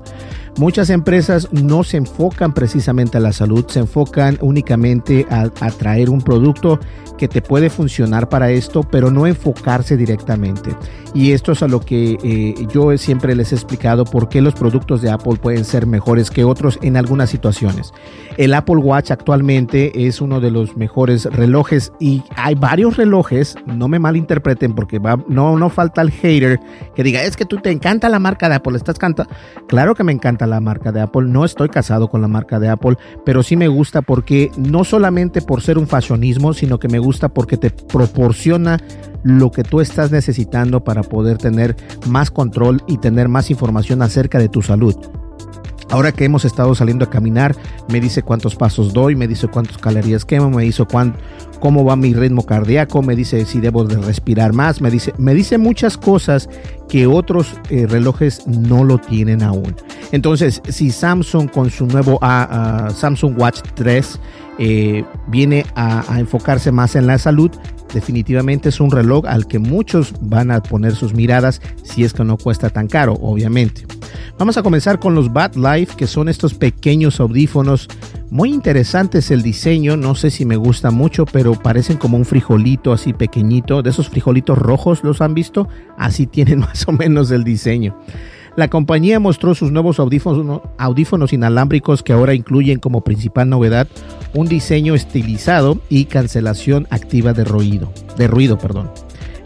Muchas 0.57 0.91
empresas 0.91 1.48
no 1.51 1.83
se 1.83 1.98
enfocan 1.98 2.53
precisamente 2.53 3.17
a 3.17 3.22
la 3.22 3.33
salud, 3.33 3.65
se 3.67 3.79
enfocan 3.79 4.38
únicamente 4.39 5.25
a, 5.31 5.50
traer 5.72 6.12
un 6.12 6.22
producto 6.22 6.79
que 7.17 7.27
te 7.27 7.41
puede 7.41 7.72
funcionar 7.72 8.29
para 8.29 8.51
esto, 8.51 8.83
pero 8.83 9.10
no 9.10 9.25
enfocarse 9.25 9.98
directamente. 9.98 10.75
Y 11.15 11.31
esto 11.31 11.53
es 11.53 11.63
a 11.63 11.67
lo 11.67 11.79
que 11.79 12.17
eh, 12.24 12.67
yo 12.72 12.95
siempre 12.98 13.36
les 13.36 13.51
he 13.51 13.55
explicado 13.55 14.05
por 14.05 14.29
qué 14.29 14.41
los 14.41 14.53
productos 14.53 15.01
de 15.01 15.10
Apple 15.10 15.38
pueden 15.41 15.65
ser 15.65 15.88
mejores 15.88 16.29
que 16.29 16.43
otros 16.43 16.77
en 16.81 16.98
algunas 16.98 17.29
situaciones. 17.31 17.91
El 18.38 18.53
Apple 18.53 18.77
Watch 18.77 19.12
actualmente 19.12 20.07
es 20.07 20.22
uno 20.22 20.39
de 20.39 20.51
los 20.51 20.75
mejores 20.75 21.25
relojes 21.25 21.91
y 22.00 22.24
hay 22.36 22.55
varios 22.55 22.98
relojes, 22.98 23.55
no 23.65 23.88
me 23.88 24.00
malinterpreten 24.00 24.74
porque 24.74 25.00
no, 25.27 25.57
no 25.57 25.69
falta 25.69 26.01
el 26.01 26.12
hater 26.12 26.60
que 26.95 27.03
diga, 27.03 27.24
es 27.24 27.36
que 27.36 27.45
tú 27.45 27.57
te 27.57 27.72
encanta 27.72 28.10
la 28.10 28.19
marca 28.19 28.50
de 28.50 28.55
Apple, 28.55 28.77
estás 28.77 29.00
canta. 29.00 29.27
Claro 29.67 29.95
que 29.95 30.03
me 30.03 30.12
encanta 30.12 30.42
la 30.47 30.59
marca 30.59 30.91
de 30.91 31.01
Apple, 31.01 31.27
no 31.27 31.45
estoy 31.45 31.69
casado 31.69 32.09
con 32.09 32.21
la 32.21 32.27
marca 32.27 32.59
de 32.59 32.69
Apple, 32.69 32.97
pero 33.25 33.43
sí 33.43 33.55
me 33.55 33.67
gusta 33.67 34.01
porque 34.01 34.51
no 34.57 34.83
solamente 34.83 35.41
por 35.41 35.62
ser 35.62 35.77
un 35.77 35.88
fashionismo, 35.88 36.53
sino 36.53 36.79
que 36.79 36.88
me 36.88 37.00
gusta 37.00 37.29
porque 37.29 37.57
te 37.57 37.69
proporciona 37.71 38.79
lo 39.23 39.51
que 39.51 39.63
tú 39.63 39.81
estás 39.81 40.12
necesitando 40.12 40.83
para 40.83 41.03
poder 41.03 41.38
tener 41.38 41.75
más 42.07 42.31
control 42.31 42.81
y 42.88 42.97
tener 42.97 43.29
más 43.29 43.50
información 43.50 44.01
acerca 44.01 44.39
de 44.39 44.50
tu 44.50 44.62
salud. 44.62 44.95
Ahora 45.93 46.12
que 46.12 46.25
hemos 46.25 46.43
estado 46.43 46.73
saliendo 46.73 47.05
a 47.05 47.09
caminar, 47.12 47.55
me 47.88 48.01
dice 48.01 48.23
cuántos 48.23 48.55
pasos 48.55 48.93
doy, 48.93 49.15
me 49.15 49.27
dice 49.27 49.47
cuántas 49.47 49.77
calorías 49.77 50.25
quemo, 50.25 50.50
me 50.50 50.63
dice 50.63 50.83
cómo 51.59 51.85
va 51.85 51.95
mi 51.95 52.15
ritmo 52.15 52.47
cardíaco, 52.47 53.03
me 53.03 53.15
dice 53.15 53.45
si 53.45 53.59
debo 53.59 53.83
de 53.83 53.97
respirar 53.97 54.53
más, 54.53 54.81
me 54.81 54.89
dice, 54.89 55.13
me 55.19 55.35
dice 55.35 55.59
muchas 55.59 55.95
cosas 55.95 56.50
que 56.89 57.05
otros 57.05 57.53
eh, 57.69 57.85
relojes 57.85 58.47
no 58.47 58.83
lo 58.83 58.97
tienen 58.97 59.43
aún. 59.43 59.75
Entonces, 60.12 60.63
si 60.67 60.89
Samsung 60.89 61.51
con 61.51 61.69
su 61.69 61.85
nuevo 61.85 62.19
Samsung 62.19 63.39
Watch 63.39 63.59
3 63.75 64.19
eh, 64.57 65.05
viene 65.27 65.63
a 65.75 66.17
enfocarse 66.17 66.71
más 66.71 66.95
en 66.95 67.05
la 67.05 67.19
salud, 67.19 67.51
definitivamente 67.93 68.69
es 68.69 68.79
un 68.79 68.89
reloj 68.89 69.27
al 69.27 69.45
que 69.45 69.59
muchos 69.59 70.12
van 70.21 70.50
a 70.50 70.63
poner 70.63 70.95
sus 70.95 71.13
miradas 71.13 71.62
si 71.83 72.03
es 72.03 72.13
que 72.13 72.23
no 72.23 72.38
cuesta 72.38 72.71
tan 72.71 72.88
caro, 72.88 73.13
obviamente. 73.21 73.85
Vamos 74.38 74.58
a 74.58 74.63
comenzar 74.63 75.00
con 75.00 75.15
los 75.15 75.32
Bad 75.32 75.55
Life, 75.55 75.96
que 75.96 76.08
son 76.08 76.29
estos 76.29 76.53
pequeños 76.53 77.20
audífonos. 77.20 77.88
Muy 78.29 78.51
interesantes 78.51 79.32
el 79.32 79.43
diseño, 79.43 79.96
no 79.96 80.15
sé 80.15 80.32
si 80.32 80.46
me 80.46 80.55
gusta 80.55 80.91
mucho, 80.91 81.25
pero 81.25 81.53
parecen 81.53 81.98
como 81.98 82.17
un 82.17 82.25
frijolito 82.25 82.91
así 82.91 83.13
pequeñito. 83.13 83.82
De 83.82 83.91
esos 83.91 84.10
frijolitos 84.10 84.58
rojos, 84.58 85.03
¿los 85.03 85.22
han 85.22 85.34
visto? 85.34 85.67
Así 85.98 86.27
tienen 86.27 86.60
más 86.62 86.88
o 86.88 86.91
menos 86.91 87.32
el 87.32 87.43
diseño. 87.43 87.96
La 88.55 88.67
compañía 88.67 89.20
mostró 89.20 89.55
sus 89.55 89.72
nuevos 89.72 90.00
audífonos, 90.00 90.62
audífonos, 90.77 91.34
inalámbricos 91.34 92.03
que 92.03 92.13
ahora 92.13 92.36
incluyen 92.36 92.79
como 92.79 93.03
principal 93.03 93.50
novedad 93.50 93.88
un 94.36 94.48
diseño 94.48 94.93
estilizado 94.93 95.79
y 95.89 96.05
cancelación 96.05 96.88
activa 96.91 97.34
de 97.34 97.46
ruido. 97.46 97.91
De 98.15 98.27
ruido 98.27 98.60
perdón. 98.60 98.91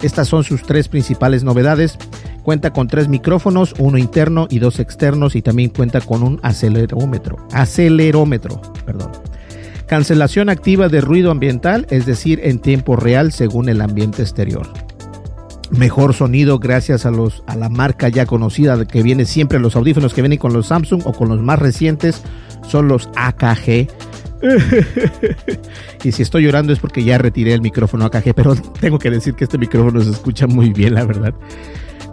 Estas 0.02 0.28
son 0.28 0.44
sus 0.44 0.64
tres 0.64 0.88
principales 0.88 1.44
novedades. 1.44 1.98
Cuenta 2.44 2.72
con 2.72 2.88
tres 2.88 3.08
micrófonos, 3.08 3.74
uno 3.78 3.98
interno 3.98 4.48
y 4.50 4.60
dos 4.60 4.80
externos 4.80 5.36
y 5.36 5.42
también 5.42 5.70
cuenta 5.70 6.02
con 6.02 6.24
un 6.24 6.40
acelerómetro. 6.44 7.38
Acelerómetro, 7.52 8.62
perdón. 8.86 9.12
Cancelación 9.88 10.50
activa 10.50 10.90
de 10.90 11.02
ruido 11.02 11.32
ambiental, 11.32 11.88
es 11.90 12.06
decir, 12.06 12.42
en 12.44 12.60
tiempo 12.60 12.96
real 12.96 13.32
según 13.32 13.70
el 13.70 13.82
ambiente 13.82 14.22
exterior. 14.22 14.68
Mejor 15.72 16.14
sonido 16.14 16.60
gracias 16.60 17.06
a 17.06 17.12
los 17.12 17.44
a 17.46 17.56
la 17.58 17.68
marca 17.68 18.08
ya 18.08 18.26
conocida 18.26 18.86
que 18.86 19.04
viene 19.04 19.26
siempre 19.26 19.60
los 19.60 19.76
audífonos 19.76 20.14
que 20.14 20.22
vienen 20.22 20.40
con 20.40 20.54
los 20.54 20.68
Samsung 20.68 21.02
o 21.06 21.12
con 21.12 21.28
los 21.28 21.42
más 21.42 21.60
recientes 21.60 22.22
son 22.68 22.88
los 22.88 23.10
AKG 23.16 23.88
y 26.04 26.12
si 26.12 26.22
estoy 26.22 26.44
llorando 26.44 26.74
es 26.74 26.80
porque 26.80 27.04
ya 27.04 27.18
retiré 27.18 27.54
el 27.54 27.62
micrófono 27.62 28.06
AKG, 28.06 28.34
pero 28.36 28.56
tengo 28.80 29.00
que 29.00 29.10
decir 29.10 29.36
que 29.36 29.46
este 29.46 29.58
micrófono 29.58 30.02
se 30.02 30.12
escucha 30.12 30.48
muy 30.48 30.72
bien, 30.72 30.94
la 30.94 31.06
verdad. 31.06 31.34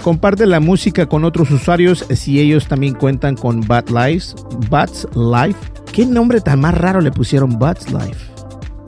comparte 0.03 0.47
la 0.47 0.61
música 0.61 1.07
con 1.07 1.25
otros 1.25 1.51
usuarios 1.51 2.05
si 2.11 2.41
ellos 2.41 2.67
también 2.67 2.95
cuentan 2.95 3.37
con 3.37 3.61
Bad 3.61 3.89
Life. 3.89 4.35
Buds 4.71 5.09
Life. 5.15 5.59
¿Qué 5.93 6.07
nombre 6.07 6.41
tan 6.41 6.61
más 6.61 6.77
raro 6.77 7.01
le 7.01 7.11
pusieron 7.11 7.59
Buds 7.59 7.93
Life? 7.93 8.33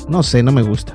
No 0.09 0.23
sé, 0.23 0.43
no 0.43 0.53
me 0.53 0.63
gusta. 0.63 0.95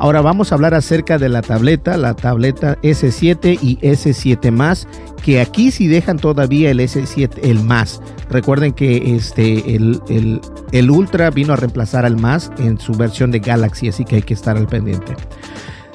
Ahora 0.00 0.22
vamos 0.22 0.50
a 0.50 0.54
hablar 0.54 0.72
acerca 0.72 1.18
de 1.18 1.28
la 1.28 1.42
tableta, 1.42 1.98
la 1.98 2.14
tableta 2.14 2.78
S7 2.80 3.58
y 3.60 3.76
S7 3.82 4.50
más, 4.50 4.88
que 5.22 5.42
aquí 5.42 5.70
sí 5.70 5.88
dejan 5.88 6.18
todavía 6.18 6.70
el 6.70 6.80
S7, 6.80 7.40
el 7.42 7.62
más. 7.62 8.00
Recuerden 8.30 8.72
que 8.72 9.14
este, 9.14 9.76
el, 9.76 10.00
el, 10.08 10.40
el 10.72 10.90
Ultra 10.90 11.28
vino 11.28 11.52
a 11.52 11.56
reemplazar 11.56 12.06
al 12.06 12.16
más 12.16 12.50
en 12.56 12.80
su 12.80 12.94
versión 12.94 13.30
de 13.30 13.40
Galaxy, 13.40 13.88
así 13.88 14.06
que 14.06 14.16
hay 14.16 14.22
que 14.22 14.32
estar 14.32 14.56
al 14.56 14.68
pendiente. 14.68 15.14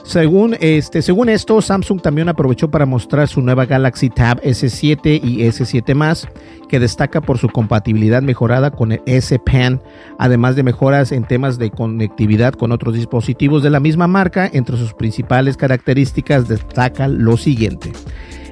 Según, 0.05 0.55
este, 0.59 1.01
según 1.01 1.29
esto, 1.29 1.59
Samsung 1.61 1.99
también 1.99 2.29
aprovechó 2.29 2.69
para 2.69 2.85
mostrar 2.85 3.27
su 3.27 3.41
nueva 3.41 3.65
Galaxy 3.65 4.11
Tab 4.11 4.39
S7 4.43 5.19
y 5.21 5.39
S7 5.39 5.95
Más, 5.95 6.27
que 6.69 6.79
destaca 6.79 7.21
por 7.21 7.39
su 7.39 7.49
compatibilidad 7.49 8.21
mejorada 8.21 8.69
con 8.69 8.91
el 8.91 9.01
S 9.07 9.37
Pen, 9.39 9.81
además 10.19 10.55
de 10.55 10.61
mejoras 10.61 11.11
en 11.11 11.23
temas 11.23 11.57
de 11.57 11.71
conectividad 11.71 12.53
con 12.53 12.71
otros 12.71 12.93
dispositivos 12.93 13.63
de 13.63 13.71
la 13.71 13.79
misma 13.79 14.05
marca. 14.05 14.47
Entre 14.53 14.77
sus 14.77 14.93
principales 14.93 15.57
características 15.57 16.47
destaca 16.47 17.07
lo 17.07 17.35
siguiente. 17.35 17.91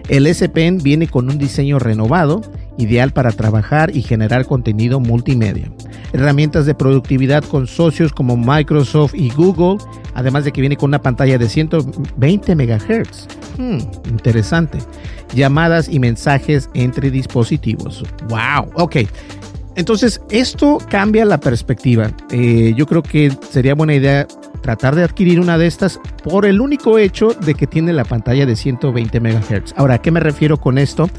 El 0.10 0.26
S 0.26 0.50
Pen 0.50 0.80
viene 0.80 1.08
con 1.08 1.30
un 1.30 1.38
diseño 1.38 1.78
renovado, 1.78 2.42
ideal 2.78 3.12
para 3.12 3.32
trabajar 3.32 3.96
y 3.96 4.02
generar 4.02 4.46
contenido 4.46 5.00
multimedia. 5.00 5.72
Herramientas 6.12 6.66
de 6.66 6.76
productividad 6.76 7.44
con 7.44 7.68
socios 7.68 8.14
como 8.14 8.38
Microsoft 8.38 9.14
y 9.16 9.30
Google, 9.30 9.84
además 10.14 10.46
de 10.46 10.52
que 10.52 10.62
viene 10.62 10.78
con 10.78 10.90
una 10.90 11.02
pantalla 11.02 11.38
de 11.38 11.50
120 11.50 12.56
MHz. 12.56 13.28
Hmm, 13.58 13.80
interesante. 14.10 14.80
Llamadas 15.34 15.90
y 15.90 16.00
mensajes 16.00 16.70
entre 16.74 17.12
dispositivos. 17.12 18.04
¡Wow! 18.30 18.70
Ok. 18.76 18.98
Entonces, 19.76 20.22
esto 20.30 20.78
cambia 20.90 21.26
la 21.26 21.40
perspectiva. 21.40 22.12
Eh, 22.32 22.74
yo 22.78 22.86
creo 22.86 23.02
que 23.02 23.36
sería 23.50 23.74
buena 23.74 23.96
idea 23.96 24.28
tratar 24.62 24.96
de 24.96 25.04
adquirir 25.04 25.40
una 25.40 25.58
de 25.58 25.68
estas 25.68 26.00
por 26.24 26.46
el 26.46 26.62
único 26.62 26.98
hecho 26.98 27.30
de 27.34 27.56
que 27.56 27.68
tiene 27.68 27.92
la 27.92 28.06
pantalla 28.06 28.46
de 28.46 28.56
120 28.56 29.20
MHz. 29.20 29.74
Ahora, 29.76 29.96
¿a 29.96 30.02
qué 30.02 30.12
me 30.12 30.20
refiero 30.20 30.58
con 30.58 30.78
esto? 30.78 31.10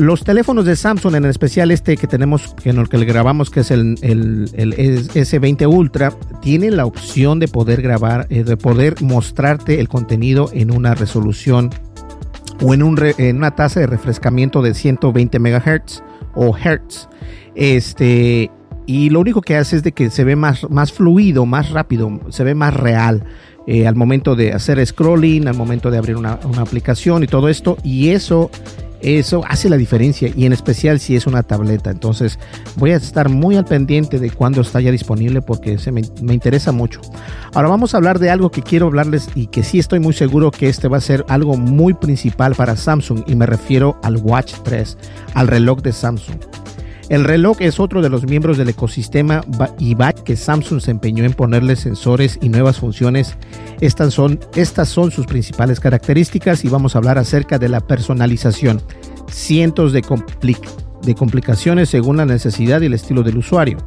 Los 0.00 0.24
teléfonos 0.24 0.64
de 0.64 0.76
Samsung, 0.76 1.16
en 1.16 1.26
especial 1.26 1.70
este 1.70 1.94
que 1.98 2.06
tenemos, 2.06 2.54
en 2.64 2.78
el 2.78 2.88
que 2.88 2.96
le 2.96 3.04
grabamos, 3.04 3.50
que 3.50 3.60
es 3.60 3.70
el, 3.70 3.98
el, 4.00 4.50
el 4.54 4.72
S20 5.10 5.70
Ultra, 5.70 6.14
tiene 6.40 6.70
la 6.70 6.86
opción 6.86 7.38
de 7.38 7.48
poder 7.48 7.82
grabar, 7.82 8.26
eh, 8.30 8.42
de 8.42 8.56
poder 8.56 9.02
mostrarte 9.02 9.78
el 9.78 9.90
contenido 9.90 10.48
en 10.54 10.70
una 10.70 10.94
resolución 10.94 11.68
o 12.62 12.72
en, 12.72 12.82
una 12.82 13.50
tasa 13.50 13.80
de 13.80 13.86
refrescamiento 13.86 14.62
de 14.62 14.72
120 14.72 15.38
MHz 15.38 16.02
o 16.34 16.56
Hertz. 16.56 17.06
Este, 17.54 18.50
y 18.86 19.10
lo 19.10 19.20
único 19.20 19.42
que 19.42 19.56
hace 19.56 19.76
es 19.76 19.82
de 19.82 19.92
que 19.92 20.08
se 20.08 20.24
ve 20.24 20.34
más, 20.34 20.68
más 20.70 20.94
fluido, 20.94 21.44
más 21.44 21.72
rápido, 21.72 22.20
se 22.30 22.42
ve 22.42 22.54
más 22.54 22.72
real. 22.72 23.24
Eh, 23.66 23.86
al 23.86 23.94
momento 23.94 24.34
de 24.34 24.54
hacer 24.54 24.84
scrolling, 24.84 25.46
al 25.46 25.56
momento 25.56 25.90
de 25.90 25.98
abrir 25.98 26.16
una, 26.16 26.38
aplicación 26.58 27.22
y 27.22 27.26
todo 27.26 27.50
esto. 27.50 27.76
Y 27.84 28.08
eso, 28.08 28.50
eso 29.02 29.42
hace 29.48 29.68
la 29.68 29.76
diferencia. 29.76 30.30
Y 30.34 30.46
en 30.46 30.52
especial 30.52 31.00
si 31.00 31.16
es 31.16 31.26
una 31.26 31.42
tableta. 31.42 31.90
Entonces 31.90 32.38
voy 32.76 32.92
a 32.92 32.96
estar 32.96 33.28
muy 33.28 33.56
al 33.56 33.64
pendiente 33.64 34.18
de 34.18 34.30
cuando 34.30 34.60
está 34.60 34.80
ya 34.80 34.90
disponible 34.90 35.42
porque 35.42 35.78
se 35.78 35.92
me, 35.92 36.02
me, 36.22 36.34
interesa 36.34 36.72
mucho. 36.72 37.00
Ahora 37.54 37.68
vamos 37.68 37.94
a 37.94 37.98
hablar 37.98 38.18
de 38.18 38.30
algo 38.30 38.50
que 38.50 38.62
quiero 38.62 38.86
hablarles 38.86 39.28
y 39.34 39.46
que 39.46 39.62
sí 39.62 39.78
estoy 39.78 40.00
muy 40.00 40.12
seguro 40.12 40.50
que 40.50 40.68
este 40.68 40.88
va 40.88 40.98
a 40.98 41.00
ser 41.00 41.24
algo 41.28 41.56
muy 41.56 41.94
principal 41.94 42.54
para 42.54 42.76
Samsung. 42.76 43.22
Y 43.26 43.34
me 43.34 43.46
refiero 43.46 43.98
al 44.02 44.16
Watch 44.18 44.54
3, 44.64 44.96
al 45.34 45.48
reloj 45.48 45.82
de 45.82 45.92
Samsung. 45.92 46.59
El 47.10 47.24
reloj 47.24 47.56
es 47.58 47.80
otro 47.80 48.02
de 48.02 48.08
los 48.08 48.24
miembros 48.24 48.56
del 48.56 48.68
ecosistema 48.68 49.40
IBAC 49.80 50.22
que 50.22 50.36
Samsung 50.36 50.80
se 50.80 50.92
empeñó 50.92 51.24
en 51.24 51.32
ponerle 51.32 51.74
sensores 51.74 52.38
y 52.40 52.48
nuevas 52.50 52.78
funciones. 52.78 53.36
Estas 53.80 54.14
son, 54.14 54.38
estas 54.54 54.88
son 54.90 55.10
sus 55.10 55.26
principales 55.26 55.80
características 55.80 56.64
y 56.64 56.68
vamos 56.68 56.94
a 56.94 56.98
hablar 56.98 57.18
acerca 57.18 57.58
de 57.58 57.68
la 57.68 57.80
personalización. 57.80 58.80
Cientos 59.28 59.92
de, 59.92 60.02
compli 60.02 60.56
de 61.02 61.16
complicaciones 61.16 61.88
según 61.88 62.16
la 62.16 62.26
necesidad 62.26 62.80
y 62.80 62.86
el 62.86 62.94
estilo 62.94 63.24
del 63.24 63.38
usuario. 63.38 63.78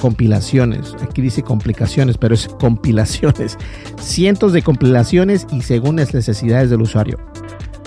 Compilaciones, 0.00 0.96
aquí 1.00 1.22
dice 1.22 1.44
complicaciones, 1.44 2.18
pero 2.18 2.34
es 2.34 2.48
compilaciones. 2.58 3.56
Cientos 4.00 4.52
de 4.52 4.62
compilaciones 4.62 5.46
y 5.52 5.62
según 5.62 5.94
las 5.94 6.12
necesidades 6.12 6.70
del 6.70 6.82
usuario 6.82 7.20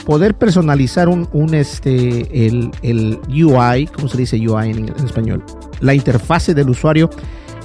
poder 0.05 0.35
personalizar 0.35 1.09
un, 1.09 1.27
un 1.33 1.53
este, 1.53 2.45
el, 2.45 2.71
el, 2.83 3.19
UI, 3.27 3.87
¿cómo 3.87 4.07
se 4.07 4.17
dice 4.17 4.37
UI 4.37 4.71
en, 4.71 4.89
español? 5.03 5.43
La 5.81 5.93
interfase 5.93 6.53
del 6.53 6.69
usuario 6.69 7.09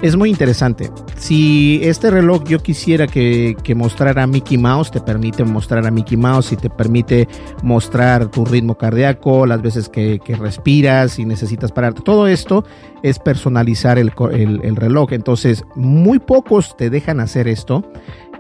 es 0.02 0.16
muy 0.16 0.30
interesante. 0.30 0.90
Si 1.16 1.80
este 1.82 2.10
reloj 2.10 2.44
yo 2.44 2.58
quisiera 2.60 3.06
que, 3.06 3.54
que 3.62 3.74
mostrara 3.74 4.26
Mickey 4.26 4.56
Mouse, 4.56 4.90
te 4.90 5.00
permite 5.00 5.44
mostrar 5.44 5.86
a 5.86 5.90
Mickey 5.90 6.16
Mouse 6.16 6.52
y 6.52 6.56
te 6.56 6.70
permite 6.70 7.28
mostrar 7.62 8.30
tu 8.30 8.46
ritmo 8.46 8.76
cardíaco, 8.76 9.44
las 9.44 9.60
veces 9.60 9.90
que, 9.90 10.18
que 10.24 10.36
respiras 10.36 11.18
y 11.18 11.26
necesitas 11.26 11.70
parar. 11.70 11.92
Todo 11.92 12.26
esto 12.26 12.64
es 13.02 13.18
personalizar 13.18 13.98
el, 13.98 14.12
el, 14.32 14.60
el 14.64 14.76
reloj. 14.76 15.12
Entonces, 15.12 15.64
muy 15.74 16.18
pocos 16.18 16.74
te 16.78 16.88
dejan 16.88 17.20
hacer 17.20 17.46
esto. 17.46 17.84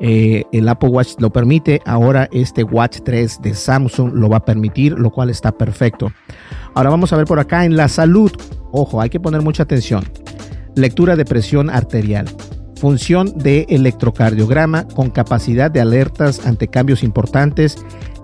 Eh, 0.00 0.44
el 0.52 0.66
Apple 0.68 0.88
Watch 0.88 1.14
lo 1.18 1.30
permite, 1.30 1.80
ahora 1.84 2.28
este 2.32 2.64
Watch 2.64 3.00
3 3.04 3.42
de 3.42 3.54
Samsung 3.54 4.14
lo 4.14 4.30
va 4.30 4.38
a 4.38 4.44
permitir, 4.44 4.98
lo 4.98 5.10
cual 5.10 5.28
está 5.28 5.52
perfecto. 5.52 6.10
Ahora 6.74 6.90
vamos 6.90 7.12
a 7.12 7.16
ver 7.16 7.26
por 7.26 7.38
acá 7.38 7.64
en 7.64 7.76
la 7.76 7.88
salud. 7.88 8.32
Ojo, 8.72 9.00
hay 9.00 9.10
que 9.10 9.20
poner 9.20 9.42
mucha 9.42 9.64
atención. 9.64 10.04
Lectura 10.74 11.16
de 11.16 11.24
presión 11.24 11.68
arterial. 11.68 12.26
Función 12.76 13.36
de 13.36 13.66
electrocardiograma 13.68 14.88
con 14.88 15.10
capacidad 15.10 15.70
de 15.70 15.82
alertas 15.82 16.46
ante 16.46 16.68
cambios 16.68 17.02
importantes. 17.02 17.76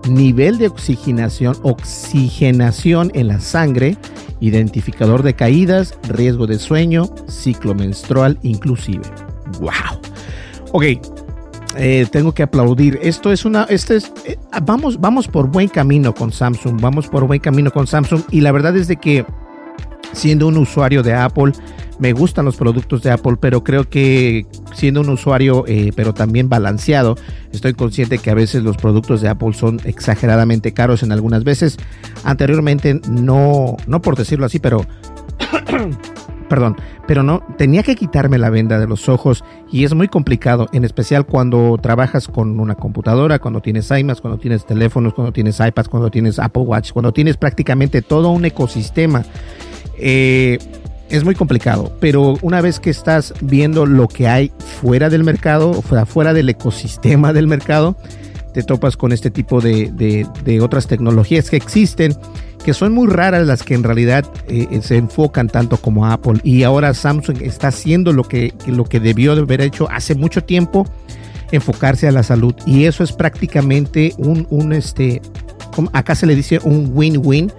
Nivel 0.09 0.57
de 0.57 0.67
oxigenación, 0.67 1.55
oxigenación 1.61 3.11
en 3.13 3.27
la 3.27 3.39
sangre. 3.39 3.97
Identificador 4.39 5.21
de 5.21 5.35
caídas, 5.35 5.97
riesgo 6.09 6.47
de 6.47 6.57
sueño, 6.57 7.09
ciclo 7.27 7.75
menstrual 7.75 8.39
inclusive. 8.41 9.03
¡Wow! 9.59 10.01
Ok, 10.71 10.83
eh, 11.77 12.07
tengo 12.11 12.33
que 12.33 12.43
aplaudir. 12.43 12.99
Esto 13.01 13.31
es 13.31 13.45
una, 13.45 13.63
este 13.63 13.97
es, 13.97 14.11
eh, 14.25 14.37
vamos, 14.63 14.99
vamos 14.99 15.27
por 15.27 15.47
buen 15.47 15.67
camino 15.67 16.13
con 16.13 16.31
Samsung, 16.31 16.79
vamos 16.81 17.07
por 17.07 17.25
buen 17.27 17.39
camino 17.39 17.71
con 17.71 17.87
Samsung 17.87 18.21
y 18.31 18.41
la 18.41 18.51
verdad 18.51 18.75
es 18.75 18.87
de 18.87 18.97
que 18.97 19.25
siendo 20.13 20.47
un 20.47 20.57
usuario 20.57 21.03
de 21.03 21.13
Apple, 21.13 21.53
me 21.99 22.13
gustan 22.13 22.45
los 22.45 22.55
productos 22.55 23.01
de 23.03 23.11
Apple, 23.11 23.37
pero 23.39 23.63
creo 23.63 23.89
que 23.89 24.45
siendo 24.73 25.01
un 25.01 25.09
usuario, 25.09 25.65
eh, 25.67 25.91
pero 25.95 26.13
también 26.13 26.49
balanceado, 26.49 27.15
estoy 27.51 27.73
consciente 27.73 28.19
que 28.19 28.29
a 28.29 28.35
veces 28.35 28.63
los 28.63 28.77
productos 28.77 29.21
de 29.21 29.29
Apple 29.29 29.53
son 29.53 29.79
exageradamente 29.83 30.73
caros 30.73 31.03
en 31.03 31.11
algunas 31.11 31.43
veces. 31.43 31.77
Anteriormente, 32.23 32.99
no, 33.09 33.77
no 33.87 34.01
por 34.01 34.15
decirlo 34.15 34.45
así, 34.45 34.59
pero 34.59 34.85
perdón, 36.49 36.77
pero 37.07 37.23
no, 37.23 37.41
tenía 37.57 37.83
que 37.83 37.95
quitarme 37.95 38.37
la 38.37 38.49
venda 38.49 38.79
de 38.79 38.87
los 38.87 39.09
ojos 39.09 39.43
y 39.71 39.83
es 39.83 39.93
muy 39.93 40.07
complicado, 40.07 40.67
en 40.73 40.85
especial 40.85 41.25
cuando 41.25 41.77
trabajas 41.81 42.27
con 42.27 42.59
una 42.59 42.75
computadora, 42.75 43.39
cuando 43.39 43.61
tienes 43.61 43.91
iMacs, 43.91 44.21
cuando 44.21 44.39
tienes 44.39 44.65
teléfonos, 44.65 45.13
cuando 45.13 45.31
tienes 45.31 45.59
iPads, 45.59 45.89
cuando 45.89 46.09
tienes 46.09 46.39
Apple 46.39 46.63
Watch, 46.63 46.91
cuando 46.91 47.11
tienes 47.11 47.37
prácticamente 47.37 48.01
todo 48.01 48.29
un 48.29 48.45
ecosistema. 48.45 49.23
Eh, 49.97 50.59
es 51.09 51.23
muy 51.23 51.35
complicado, 51.35 51.91
pero 51.99 52.37
una 52.41 52.59
vez 52.61 52.79
que 52.79 52.89
estás 52.89 53.33
viendo 53.41 53.85
lo 53.85 54.07
que 54.07 54.27
hay 54.27 54.51
fuera 54.81 55.09
del 55.09 55.23
mercado, 55.23 55.81
fuera 55.81 56.33
del 56.33 56.49
ecosistema 56.49 57.31
del 57.31 57.47
mercado, 57.47 57.95
te 58.53 58.63
topas 58.63 58.97
con 58.97 59.11
este 59.11 59.29
tipo 59.31 59.61
de, 59.61 60.25
otras 60.61 60.87
tecnologías 60.87 61.49
que 61.49 61.57
existen 61.57 62.15
que 62.67 62.73
son 62.73 62.91
muy 62.91 63.07
raras 63.07 63.47
las 63.47 63.63
que 63.63 63.75
en 63.75 63.83
realidad 63.83 64.25
eh, 64.49 64.81
se 64.81 64.97
enfocan 64.97 65.47
tanto 65.47 65.77
como 65.77 66.05
Apple. 66.05 66.41
Y 66.43 66.63
ahora 66.63 66.93
Samsung 66.93 67.41
está 67.41 67.69
haciendo 67.69 68.11
lo 68.11 68.25
que, 68.25 68.53
lo 68.65 68.83
que 68.83 68.99
debió 68.99 69.35
de 69.35 69.43
haber 69.43 69.61
hecho 69.61 69.89
hace 69.89 70.15
mucho 70.15 70.43
tiempo, 70.43 70.85
enfocarse 71.53 72.09
a 72.09 72.11
la 72.11 72.23
salud. 72.23 72.53
Y 72.65 72.83
eso 72.83 73.05
es 73.05 73.13
prácticamente 73.13 74.13
un, 74.17 74.47
un 74.49 74.73
este, 74.73 75.21
acá 75.93 76.13
se 76.13 76.25
le 76.25 76.35
dice 76.35 76.59
un 76.61 76.91
win-win. 76.93 77.53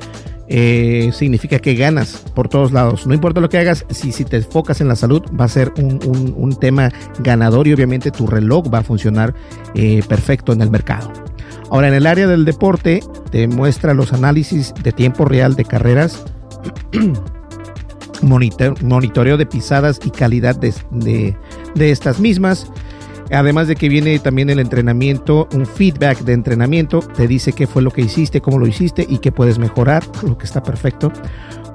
Eh, 0.46 1.10
significa 1.14 1.58
que 1.58 1.74
ganas 1.74 2.22
por 2.34 2.50
todos 2.50 2.70
lados. 2.70 3.06
No 3.06 3.14
importa 3.14 3.40
lo 3.40 3.48
que 3.48 3.56
hagas, 3.56 3.86
si, 3.88 4.12
si 4.12 4.26
te 4.26 4.36
enfocas 4.36 4.82
en 4.82 4.88
la 4.88 4.96
salud, 4.96 5.22
va 5.40 5.46
a 5.46 5.48
ser 5.48 5.72
un, 5.78 6.34
un, 6.36 6.54
tema 6.56 6.92
ganador 7.20 7.66
y 7.66 7.72
obviamente 7.72 8.10
tu 8.10 8.26
reloj 8.26 8.66
va 8.72 8.80
a 8.80 8.82
funcionar 8.82 9.32
eh, 9.74 10.02
perfecto 10.06 10.52
en 10.52 10.60
el 10.60 10.70
mercado. 10.70 11.10
Ahora, 11.70 11.88
en 11.88 11.94
el 11.94 12.06
área 12.06 12.26
del 12.26 12.44
deporte, 12.44 13.02
te 13.30 13.46
muestra 13.46 13.94
los 13.94 14.12
análisis 14.12 14.72
de 14.82 14.92
tiempo 14.92 15.24
real 15.24 15.54
de 15.54 15.64
carreras, 15.64 16.24
monitor, 18.22 18.82
monitoreo 18.82 19.36
de 19.36 19.46
pisadas 19.46 20.00
y 20.04 20.10
calidad 20.10 20.56
de, 20.56 20.74
de, 20.90 21.36
de 21.74 21.90
estas 21.90 22.20
mismas. 22.20 22.70
Además 23.30 23.68
de 23.68 23.76
que 23.76 23.90
viene 23.90 24.18
también 24.18 24.48
el 24.48 24.58
entrenamiento, 24.58 25.48
un 25.52 25.66
feedback 25.66 26.20
de 26.20 26.32
entrenamiento, 26.32 27.00
te 27.00 27.28
dice 27.28 27.52
qué 27.52 27.66
fue 27.66 27.82
lo 27.82 27.90
que 27.90 28.00
hiciste, 28.00 28.40
cómo 28.40 28.58
lo 28.58 28.66
hiciste 28.66 29.06
y 29.06 29.18
qué 29.18 29.32
puedes 29.32 29.58
mejorar, 29.58 30.02
lo 30.22 30.38
que 30.38 30.46
está 30.46 30.62
perfecto. 30.62 31.12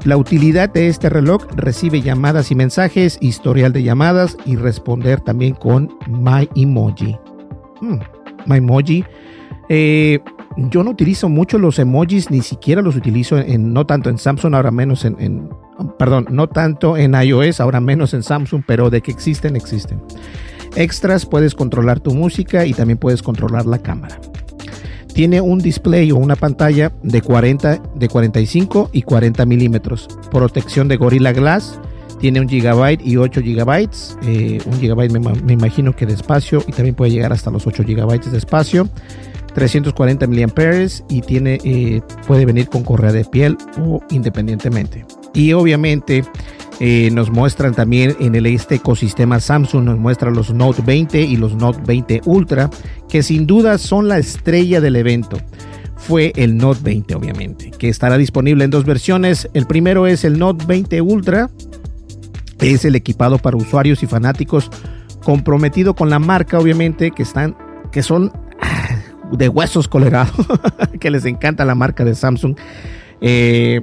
La 0.04 0.18
utilidad 0.18 0.70
de 0.70 0.88
este 0.88 1.10
reloj 1.10 1.46
recibe 1.56 2.02
llamadas 2.02 2.50
y 2.50 2.56
mensajes, 2.56 3.18
historial 3.22 3.72
de 3.72 3.84
llamadas 3.84 4.36
y 4.46 4.56
responder 4.56 5.22
también 5.22 5.54
con 5.54 5.96
My 6.08 6.50
Emoji. 6.56 7.16
Hmm, 7.80 8.00
My 8.48 8.58
Emoji. 8.58 9.06
Eh, 9.70 10.20
yo 10.58 10.84
no 10.84 10.92
utilizo 10.92 11.30
mucho 11.30 11.58
los 11.58 11.80
emojis, 11.80 12.30
ni 12.30 12.42
siquiera 12.42 12.82
los 12.82 12.96
utilizo 12.96 13.38
en, 13.38 13.74
no 13.74 13.86
tanto 13.86 14.10
en 14.10 14.18
Samsung, 14.18 14.54
ahora 14.56 14.72
menos 14.72 15.06
en, 15.06 15.50
perdón, 15.98 16.28
no 16.30 16.48
tanto 16.48 16.98
en 16.98 17.14
iOS, 17.14 17.60
ahora 17.60 17.80
menos 17.80 18.14
en 18.14 18.24
Samsung, 18.24 18.64
pero 18.66 18.90
de 18.90 19.02
que 19.02 19.12
existen, 19.12 19.56
existen. 19.56 20.02
Extras, 20.76 21.26
puedes 21.26 21.56
controlar 21.56 22.00
tu 22.00 22.14
música 22.14 22.66
y 22.66 22.74
también 22.74 22.98
puedes 22.98 23.22
controlar 23.22 23.66
la 23.66 23.80
cámara. 23.80 24.20
Tiene 25.14 25.42
un 25.42 25.60
display 25.60 26.12
o 26.12 26.18
una 26.18 26.36
pantalla 26.36 26.92
de 27.04 27.22
40, 27.22 27.82
de 27.96 28.08
45 28.08 28.90
y 28.94 29.04
40 29.04 29.46
milímetros. 29.46 30.08
Protección 30.32 30.88
de 30.88 30.98
Gorilla 30.98 31.32
Glass. 31.34 31.80
Tiene 32.20 32.40
un 32.40 32.50
gigabyte 32.50 33.06
y 33.06 33.18
8 33.18 33.42
gigabytes. 33.42 34.18
Eh, 34.24 34.60
un 34.66 34.80
gigabyte 34.80 35.12
me, 35.12 35.20
me, 35.20 35.54
imagino 35.54 35.96
que 35.96 36.08
de 36.08 36.14
espacio 36.14 36.64
y 36.68 36.72
también 36.72 36.96
puede 36.96 37.12
llegar 37.12 37.32
hasta 37.32 37.52
los 37.52 37.68
8 37.68 37.84
gigabytes 37.84 38.32
de 38.32 38.40
espacio. 38.40 38.90
340 39.54 40.28
miliamperes 40.28 41.04
y 41.10 41.22
tiene, 41.22 41.60
eh, 41.64 42.02
puede 42.28 42.46
venir 42.46 42.68
con 42.68 42.84
correa 42.84 43.12
de 43.12 43.26
piel 43.26 43.58
o 43.80 44.02
independientemente. 44.10 45.06
Y 45.34 45.54
obviamente 45.54 46.24
eh, 46.80 47.10
nos 47.12 47.30
muestran 47.30 47.74
también 47.74 48.16
en 48.20 48.36
el, 48.36 48.46
este 48.46 48.76
ecosistema 48.76 49.40
Samsung, 49.40 49.86
nos 49.86 50.00
muestran 50.00 50.34
los 50.34 50.54
Note 50.54 50.82
20 50.86 51.22
y 51.22 51.38
los 51.38 51.56
Note 51.56 51.82
20 51.86 52.22
Ultra, 52.26 52.70
que 53.08 53.24
sin 53.24 53.46
duda 53.48 53.78
son 53.78 54.08
la 54.08 54.18
estrella 54.18 54.82
del 54.82 54.96
evento. 54.96 55.38
Fue 55.96 56.34
el 56.36 56.58
Note 56.58 56.82
20, 56.84 57.16
obviamente, 57.16 57.72
que 57.72 57.90
estará 57.90 58.18
disponible 58.18 58.66
en 58.66 58.72
dos 58.72 58.86
versiones. 58.86 59.50
El 59.54 59.66
primero 59.68 60.08
es 60.08 60.26
el 60.26 60.38
Note 60.38 60.66
20 60.66 61.02
Ultra, 61.02 61.50
es 62.60 62.86
el 62.86 62.96
equipado 62.96 63.38
para 63.38 63.58
usuarios 63.58 64.04
y 64.04 64.08
fanáticos 64.08 64.70
comprometido 65.24 65.96
con 65.96 66.10
la 66.10 66.20
marca, 66.20 66.60
obviamente, 66.60 67.12
que 67.12 67.24
están, 67.24 67.56
que 67.92 68.04
son 68.04 68.32
de 69.38 69.50
huesos 69.50 69.88
colorados, 69.88 70.34
que 71.00 71.12
les 71.12 71.26
encanta 71.26 71.66
la 71.66 71.76
marca 71.76 72.06
de 72.06 72.16
Samsung. 72.16 72.56
Eh, 73.22 73.82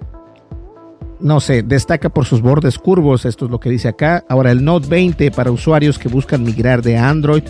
no 1.20 1.40
sé, 1.40 1.62
destaca 1.62 2.08
por 2.08 2.24
sus 2.24 2.40
bordes 2.40 2.78
curvos, 2.78 3.24
esto 3.24 3.44
es 3.44 3.50
lo 3.50 3.60
que 3.60 3.70
dice 3.70 3.88
acá. 3.88 4.24
Ahora 4.28 4.50
el 4.50 4.64
Note 4.64 4.88
20 4.88 5.30
para 5.30 5.50
usuarios 5.50 5.98
que 5.98 6.08
buscan 6.08 6.42
migrar 6.42 6.82
de 6.82 6.96
Android 6.96 7.42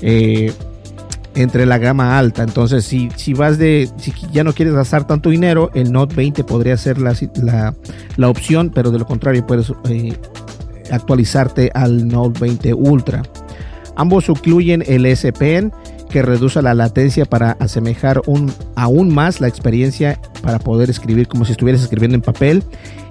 eh, 0.00 0.52
entre 1.34 1.66
la 1.66 1.78
gama 1.78 2.18
alta. 2.18 2.42
Entonces, 2.42 2.84
si, 2.84 3.10
si 3.16 3.34
vas 3.34 3.58
de, 3.58 3.88
si 3.96 4.12
ya 4.32 4.44
no 4.44 4.52
quieres 4.52 4.74
gastar 4.74 5.06
tanto 5.06 5.30
dinero, 5.30 5.70
el 5.74 5.92
Note 5.92 6.14
20 6.14 6.44
podría 6.44 6.76
ser 6.76 7.00
la, 7.00 7.14
la, 7.42 7.74
la 8.16 8.28
opción, 8.28 8.70
pero 8.74 8.90
de 8.90 8.98
lo 8.98 9.06
contrario 9.06 9.46
puedes 9.46 9.72
eh, 9.88 10.16
actualizarte 10.90 11.70
al 11.74 12.08
Note 12.08 12.40
20 12.40 12.74
Ultra. 12.74 13.22
Ambos 13.96 14.28
incluyen 14.28 14.82
el 14.86 15.06
S 15.06 15.32
Pen 15.32 15.72
que 16.12 16.22
reduce 16.22 16.60
la 16.62 16.74
latencia 16.74 17.24
para 17.24 17.52
asemejar 17.52 18.20
un, 18.26 18.52
aún 18.76 19.12
más 19.12 19.40
la 19.40 19.48
experiencia 19.48 20.20
para 20.42 20.58
poder 20.58 20.90
escribir 20.90 21.26
como 21.26 21.44
si 21.44 21.52
estuvieras 21.52 21.82
escribiendo 21.82 22.14
en 22.14 22.20
papel. 22.20 22.62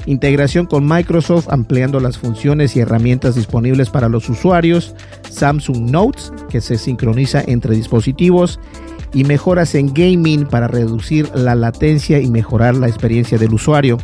Integración 0.05 0.67
con 0.67 0.87
Microsoft 0.87 1.49
ampliando 1.49 1.99
las 1.99 2.17
funciones 2.17 2.75
y 2.75 2.79
herramientas 2.79 3.35
disponibles 3.35 3.89
para 3.89 4.07
los 4.07 4.29
usuarios, 4.29 4.95
Samsung 5.29 5.89
Notes 5.89 6.31
que 6.49 6.61
se 6.61 6.77
sincroniza 6.77 7.43
entre 7.45 7.75
dispositivos. 7.75 8.59
Y 9.13 9.25
mejoras 9.25 9.75
en 9.75 9.93
gaming 9.93 10.45
para 10.45 10.69
reducir 10.69 11.29
la 11.35 11.53
latencia 11.53 12.21
y 12.21 12.31
mejorar 12.31 12.77
la 12.77 12.87
experiencia 12.87 13.37
del 13.37 13.53
usuario. 13.53 13.97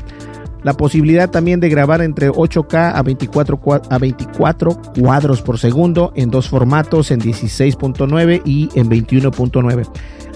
La 0.67 0.73
posibilidad 0.73 1.29
también 1.29 1.61
de 1.61 1.69
grabar 1.69 2.01
entre 2.01 2.29
8K 2.29 2.91
a 2.93 3.01
24, 3.01 3.57
a 3.89 3.97
24 3.97 4.81
cuadros 4.99 5.41
por 5.41 5.59
segundo 5.59 6.11
en 6.13 6.29
dos 6.29 6.49
formatos, 6.49 7.09
en 7.11 7.21
16.9 7.21 8.41
y 8.43 8.67
en 8.75 8.89
21.9. 8.89 9.87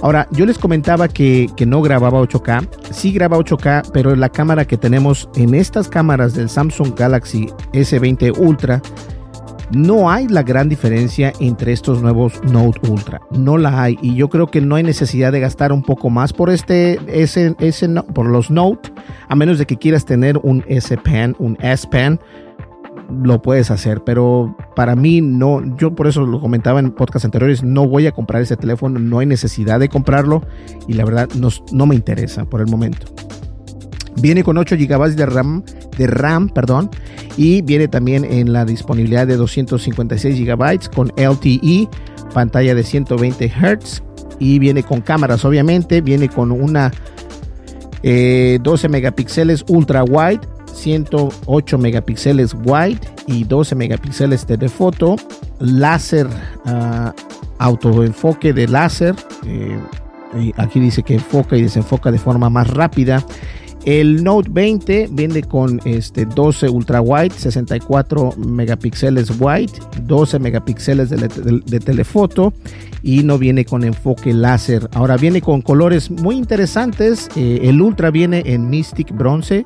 Ahora, 0.01 0.29
yo 0.31 0.45
les 0.45 0.57
comentaba 0.57 1.09
que, 1.09 1.49
que, 1.57 1.65
no 1.65 1.81
grababa 1.81 2.21
8K. 2.21 2.65
Sí 2.91 3.11
graba 3.11 3.39
8K, 3.39 3.91
pero 3.91 4.15
la 4.15 4.29
cámara 4.29 4.63
que 4.63 4.77
tenemos 4.77 5.27
en 5.35 5.53
estas 5.53 5.89
cámaras 5.89 6.33
del 6.33 6.47
Samsung 6.47 6.95
Galaxy 6.95 7.47
S20 7.73 8.37
Ultra, 8.37 8.81
no 9.73 10.11
hay 10.11 10.27
la 10.27 10.43
gran 10.43 10.69
diferencia 10.69 11.33
entre 11.39 11.71
estos 11.71 12.01
nuevos 12.01 12.41
Note 12.51 12.89
Ultra. 12.89 13.21
No 13.31 13.57
la 13.57 13.81
hay. 13.81 13.97
Y 14.01 14.15
yo 14.15 14.29
creo 14.29 14.47
que 14.47 14.61
no 14.61 14.75
hay 14.75 14.83
necesidad 14.83 15.31
de 15.31 15.39
gastar 15.39 15.71
un 15.71 15.83
poco 15.83 16.09
más 16.09 16.33
por 16.33 16.49
este, 16.49 16.99
ese, 17.07 17.55
ese, 17.59 17.89
por 18.13 18.27
los 18.27 18.51
Note, 18.51 18.91
a 19.27 19.35
menos 19.35 19.57
de 19.57 19.65
que 19.65 19.77
quieras 19.77 20.05
tener 20.05 20.37
un 20.37 20.63
S 20.67 20.95
Pen, 20.97 21.35
un 21.39 21.57
S 21.61 21.87
Pen 21.89 22.19
lo 23.23 23.41
puedes 23.41 23.71
hacer, 23.71 24.03
pero 24.03 24.55
para 24.75 24.95
mí 24.95 25.21
no, 25.21 25.75
yo 25.77 25.93
por 25.93 26.07
eso 26.07 26.25
lo 26.25 26.39
comentaba 26.39 26.79
en 26.79 26.91
podcast 26.91 27.25
anteriores, 27.25 27.61
no 27.61 27.87
voy 27.87 28.07
a 28.07 28.13
comprar 28.13 28.41
ese 28.41 28.55
teléfono, 28.55 28.99
no 28.99 29.19
hay 29.19 29.25
necesidad 29.25 29.79
de 29.79 29.89
comprarlo 29.89 30.43
y 30.87 30.93
la 30.93 31.03
verdad 31.03 31.27
no, 31.35 31.49
no 31.73 31.85
me 31.85 31.95
interesa 31.95 32.45
por 32.45 32.61
el 32.61 32.67
momento. 32.67 33.07
Viene 34.17 34.43
con 34.43 34.57
8 34.57 34.75
GB 34.77 35.15
de 35.15 35.25
RAM, 35.25 35.63
de 35.97 36.07
RAM, 36.07 36.49
perdón, 36.49 36.89
y 37.37 37.61
viene 37.61 37.87
también 37.87 38.25
en 38.25 38.51
la 38.51 38.65
disponibilidad 38.65 39.25
de 39.25 39.37
256 39.37 40.39
GB 40.39 40.89
con 40.93 41.11
LTE, 41.15 41.87
pantalla 42.33 42.75
de 42.75 42.83
120 42.83 43.49
Hz 43.49 44.03
y 44.39 44.59
viene 44.59 44.83
con 44.83 45.01
cámaras, 45.01 45.45
obviamente, 45.45 46.01
viene 46.01 46.27
con 46.27 46.51
una 46.51 46.91
12 48.01 48.01
eh, 48.03 48.89
megapíxeles 48.89 49.63
ultra 49.67 50.03
wide 50.03 50.41
108 50.73 51.77
megapíxeles 51.77 52.55
wide 52.65 52.99
y 53.27 53.43
12 53.43 53.75
megapíxeles 53.75 54.45
telefoto, 54.45 55.15
láser, 55.59 56.27
uh, 56.65 57.11
autoenfoque 57.59 58.53
de 58.53 58.67
láser, 58.67 59.15
eh, 59.45 59.79
aquí 60.57 60.79
dice 60.79 61.03
que 61.03 61.15
enfoca 61.15 61.55
y 61.57 61.61
desenfoca 61.61 62.11
de 62.11 62.17
forma 62.17 62.49
más 62.49 62.67
rápida. 62.69 63.23
El 63.85 64.23
Note 64.23 64.47
20 64.51 65.09
viene 65.11 65.41
con 65.41 65.81
este 65.85 66.25
12 66.25 66.69
ultra 66.69 67.01
wide, 67.01 67.31
64 67.31 68.35
megapíxeles 68.37 69.31
wide, 69.39 69.71
12 70.03 70.37
megapíxeles 70.37 71.09
de, 71.09 71.79
telefoto 71.79 72.53
y 73.01 73.23
no 73.23 73.39
viene 73.39 73.65
con 73.65 73.83
enfoque 73.83 74.33
láser. 74.33 74.87
Ahora 74.93 75.17
viene 75.17 75.41
con 75.41 75.61
colores 75.61 76.11
muy 76.11 76.35
interesantes. 76.35 77.27
Eh, 77.35 77.61
el 77.63 77.81
ultra 77.81 78.11
viene 78.11 78.43
en 78.45 78.69
Mystic 78.69 79.11
bronce, 79.15 79.65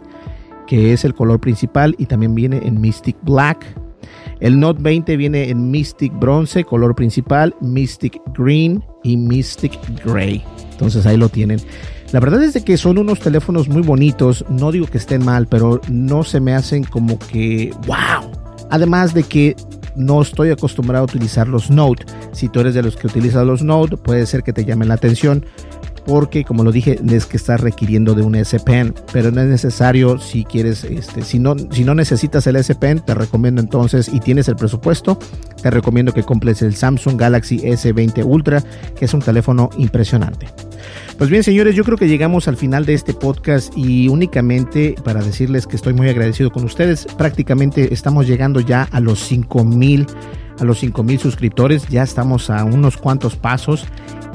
que 0.65 0.93
es 0.93 1.04
el 1.04 1.13
color 1.13 1.41
principal 1.41 1.93
y 1.97 2.06
también 2.06 2.36
viene 2.36 2.62
en 2.63 2.80
Mystic 2.80 3.17
Black. 3.23 3.65
El 4.39 4.60
Note 4.60 4.82
20 4.82 5.17
viene 5.17 5.49
en 5.49 5.71
Mystic 5.71 6.13
Bronze, 6.17 6.63
color 6.63 6.95
principal, 6.95 7.56
Mystic 7.62 8.21
Green 8.38 8.84
y 9.04 9.17
Mystic 9.17 9.78
Gray. 10.06 10.43
Entonces 10.71 11.06
ahí 11.06 11.17
lo 11.17 11.30
tienen. 11.30 11.60
La 12.15 12.21
verdad 12.21 12.41
es 12.43 12.54
de 12.54 12.63
que 12.63 12.78
son 12.78 12.97
unos 12.97 13.19
teléfonos 13.19 13.67
muy 13.67 13.82
bonitos. 13.82 14.45
No 14.47 14.71
digo 14.71 14.88
que 14.88 14.97
estén 14.97 15.25
mal, 15.25 15.47
pero 15.47 15.82
no 15.89 16.23
se 16.23 16.39
me 16.39 16.54
hacen 16.54 16.86
como 16.86 17.19
que 17.19 17.71
wow. 17.88 18.32
Además 18.69 19.13
de 19.13 19.23
que 19.23 19.54
no 19.97 20.21
estoy 20.21 20.49
acostumbrado 20.49 21.01
a 21.01 21.08
utilizar 21.08 21.49
los 21.49 21.69
Note. 21.69 22.06
Si 22.32 22.47
tú 22.47 22.62
eres 22.62 22.73
de 22.73 22.84
los 22.84 22.95
que 22.95 23.08
utilizas 23.08 23.45
los 23.45 23.63
Note, 23.63 23.97
puede 23.97 24.25
ser 24.28 24.43
que 24.43 24.54
te 24.54 24.63
llamen 24.63 24.88
la 24.88 24.93
atención 24.93 25.45
porque 26.06 26.44
como 26.44 26.63
lo 26.63 26.72
dije 26.72 27.00
es 27.10 27.26
que 27.26 27.38
estás 27.38 27.62
requiriendo 27.62 28.13
de 28.13 28.22
un 28.22 28.36
S 28.36 28.60
Pen 28.60 28.94
pero 29.12 29.32
no 29.32 29.41
es 29.41 29.48
necesario 29.48 30.20
si 30.20 30.44
quieres 30.44 30.84
este 30.84 31.24
si 31.24 31.39
no 31.39 31.56
si 31.72 31.84
no 31.84 31.96
necesitas 31.96 32.46
el 32.48 32.56
S 32.58 32.74
Pen 32.76 33.02
te 33.06 33.13
recomiendo 33.13 33.62
entonces 33.62 34.10
y 34.12 34.20
tienes 34.20 34.48
el 34.48 34.56
presupuesto 34.56 35.18
te 35.62 35.70
recomiendo 35.72 36.13
que 36.13 36.24
compres 36.24 36.62
el 36.62 36.76
Samsung 36.76 37.20
Galaxy 37.20 37.58
S20 37.60 38.24
Ultra 38.26 38.63
que 38.98 39.06
es 39.06 39.13
un 39.13 39.22
teléfono 39.22 39.70
impresionante 39.78 40.48
pues 41.18 41.30
bien, 41.30 41.44
señores, 41.44 41.76
yo 41.76 41.86
creo 41.86 41.98
que 41.98 42.10
llegamos 42.10 42.50
al 42.50 42.58
final 42.58 42.86
de 42.86 42.94
este 42.94 43.13
podcast 43.13 43.74
y 43.78 44.10
únicamente 44.10 44.96
para 45.04 45.22
decirles 45.22 45.65
que 45.65 45.78
estoy 45.78 45.94
muy 45.94 46.10
agradecido 46.10 46.52
con 46.52 46.65
ustedes. 46.65 47.08
Prácticamente 47.18 47.94
estamos 47.94 48.28
llegando 48.28 48.60
ya 48.60 48.84
a 48.91 49.00
los 49.00 49.20
5000 49.20 50.08
a 50.60 50.63
los 50.63 50.80
5000 50.80 51.20
suscriptores, 51.20 51.88
ya 51.88 52.04
estamos 52.04 52.50
a 52.50 52.63
unos 52.63 52.98
cuantos 52.98 53.36
pasos. 53.36 53.86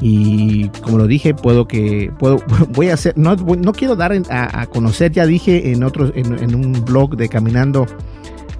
Y 0.03 0.69
como 0.81 0.97
lo 0.97 1.05
dije 1.05 1.35
puedo 1.35 1.67
que 1.67 2.11
puedo 2.17 2.39
voy 2.69 2.89
a 2.89 2.95
hacer 2.95 3.15
no, 3.17 3.35
no 3.35 3.71
quiero 3.71 3.95
dar 3.95 4.11
a, 4.31 4.65
conocer 4.65 5.11
ya 5.11 5.27
dije 5.27 5.71
en 5.71 5.83
otros 5.83 6.11
en, 6.15 6.39
en 6.39 6.55
un 6.55 6.83
blog 6.83 7.15
de 7.15 7.29
caminando 7.29 7.85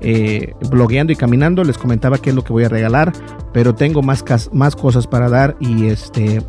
eh, 0.02 0.54
blogueando 0.70 1.14
y 1.14 1.16
caminando 1.16 1.64
les 1.64 1.80
comentaba 1.80 2.20
qué 2.20 2.30
es 2.30 2.36
lo 2.36 2.44
que 2.44 2.54
voy 2.54 2.66
a 2.66 2.70
regalar 2.70 3.12
pero 3.54 3.74
tengo 3.74 4.04
más 4.04 4.24
más 4.52 4.76
cosas 4.76 5.08
para 5.08 5.30
dar 5.30 5.58
y 5.60 5.88
este 5.88 6.44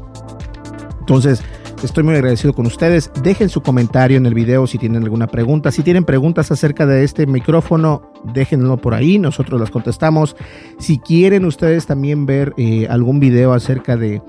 entonces 1.00 1.42
Estoy 1.82 2.04
muy 2.04 2.14
agradecido 2.14 2.54
con 2.54 2.66
ustedes. 2.66 3.10
Dejen 3.24 3.48
su 3.48 3.60
comentario 3.60 4.16
en 4.16 4.24
el 4.24 4.34
video 4.34 4.68
si 4.68 4.78
tienen 4.78 5.02
alguna 5.02 5.26
pregunta. 5.26 5.72
Si 5.72 5.82
tienen 5.82 6.04
preguntas 6.04 6.52
acerca 6.52 6.86
de 6.86 7.02
este 7.02 7.26
micrófono, 7.26 8.12
déjenlo 8.32 8.76
por 8.76 8.94
ahí, 8.94 9.18
nosotros 9.18 9.60
las 9.60 9.70
contestamos. 9.70 10.36
Si 10.78 11.00
quieren 11.00 11.44
ustedes 11.44 11.86
también 11.86 12.24
ver 12.24 12.54
eh, 12.56 12.86
algún 12.88 13.18
video 13.18 13.52
acerca 13.52 13.96
de, 13.96 14.22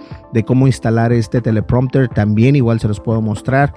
cómo 0.47 0.65
instalar 0.65 1.13
este 1.13 1.41
teleprompter, 1.41 2.09
también 2.09 2.55
igual 2.55 2.79
se 2.79 2.87
los 2.87 2.99
puedo 2.99 3.21
mostrar. 3.21 3.71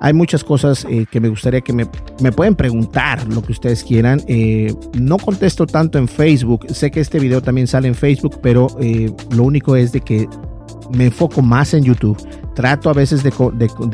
Hay 0.00 0.12
muchas 0.12 0.44
cosas 0.44 0.86
eh, 0.88 1.06
que 1.10 1.20
me 1.20 1.28
gustaría 1.28 1.60
que 1.60 1.72
me, 1.72 1.86
me, 2.20 2.30
pueden 2.30 2.54
preguntar, 2.54 3.26
lo 3.26 3.42
que 3.42 3.50
ustedes 3.50 3.82
quieran. 3.82 4.20
Eh, 4.28 4.72
no 4.98 5.18
contesto 5.18 5.66
tanto 5.66 5.98
en 5.98 6.06
Facebook. 6.06 6.66
Sé 6.70 6.92
que 6.92 7.00
este 7.00 7.18
video 7.18 7.42
también 7.42 7.66
sale 7.66 7.88
en 7.88 7.96
Facebook, 7.96 8.38
pero 8.40 8.68
lo 9.30 9.42
único 9.42 9.74
es 9.74 9.90
de 9.90 10.00
que 10.00 10.28
me 10.90 11.06
enfoco 11.06 11.42
más 11.42 11.74
en 11.74 11.84
YouTube. 11.84 12.16
Trato 12.54 12.90
a 12.90 12.92
veces 12.92 13.22
de, 13.22 13.32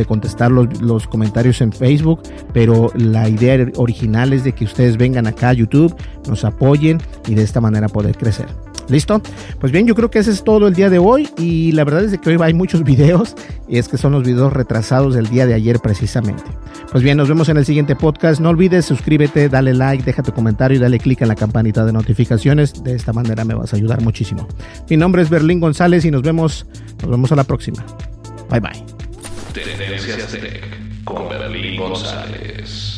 contestar 0.06 0.50
los, 0.50 0.80
los, 0.80 1.06
comentarios 1.06 1.60
en 1.60 1.72
Facebook, 1.72 2.20
pero 2.52 2.90
la 2.96 3.28
idea 3.28 3.68
original 3.76 4.32
es 4.32 4.42
de 4.42 4.52
que 4.52 4.64
ustedes 4.64 4.96
vengan 4.96 5.26
acá 5.28 5.50
a 5.50 5.52
YouTube, 5.52 5.94
nos 6.26 6.44
apoyen 6.44 6.98
y 7.28 7.34
de 7.34 7.42
esta 7.42 7.60
manera 7.60 7.88
poder 7.88 8.16
crecer. 8.18 8.48
¿Listo? 8.88 9.20
Pues 9.60 9.72
bien, 9.72 9.86
yo 9.86 9.94
creo 9.94 10.10
que 10.10 10.18
ese 10.18 10.30
es 10.30 10.42
todo 10.42 10.68
el 10.68 10.74
día 10.74 10.88
de 10.88 10.98
hoy 10.98 11.28
y 11.36 11.72
la 11.72 11.84
verdad 11.84 12.04
es 12.04 12.18
que 12.18 12.30
hoy 12.30 12.38
hay 12.40 12.54
muchos 12.54 12.84
videos 12.84 13.34
y 13.68 13.78
es 13.78 13.88
que 13.88 13.98
son 13.98 14.12
los 14.12 14.24
videos 14.24 14.52
retrasados 14.52 15.14
del 15.14 15.28
día 15.28 15.46
de 15.46 15.54
ayer 15.54 15.78
precisamente. 15.80 16.44
Pues 16.90 17.04
bien, 17.04 17.18
nos 17.18 17.28
vemos 17.28 17.48
en 17.48 17.58
el 17.58 17.66
siguiente 17.66 17.94
podcast. 17.96 18.40
No 18.40 18.48
olvides 18.48 18.86
suscríbete, 18.86 19.48
dale 19.48 19.74
like, 19.74 20.04
deja 20.04 20.22
tu 20.22 20.32
comentario 20.32 20.78
y 20.78 20.80
dale 20.80 20.98
click 20.98 21.20
en 21.20 21.28
la 21.28 21.36
campanita 21.36 21.84
de 21.84 21.92
notificaciones. 21.92 22.82
De 22.82 22.94
esta 22.94 23.12
manera 23.12 23.44
me 23.44 23.54
vas 23.54 23.72
a 23.74 23.76
ayudar 23.76 24.00
muchísimo. 24.00 24.48
Mi 24.88 24.96
nombre 24.96 25.22
es 25.22 25.28
Berlín 25.28 25.60
González 25.60 26.04
y 26.04 26.10
nos 26.10 26.22
vemos, 26.22 26.66
nos 27.02 27.10
vemos 27.10 27.30
a 27.32 27.36
la 27.36 27.44
próxima. 27.44 27.84
Bye 28.50 28.60
bye. 28.60 28.84
Tendencias 29.52 30.32
Tech 30.32 31.04
con 31.04 31.28
Berlín 31.28 31.78
González. 31.78 32.97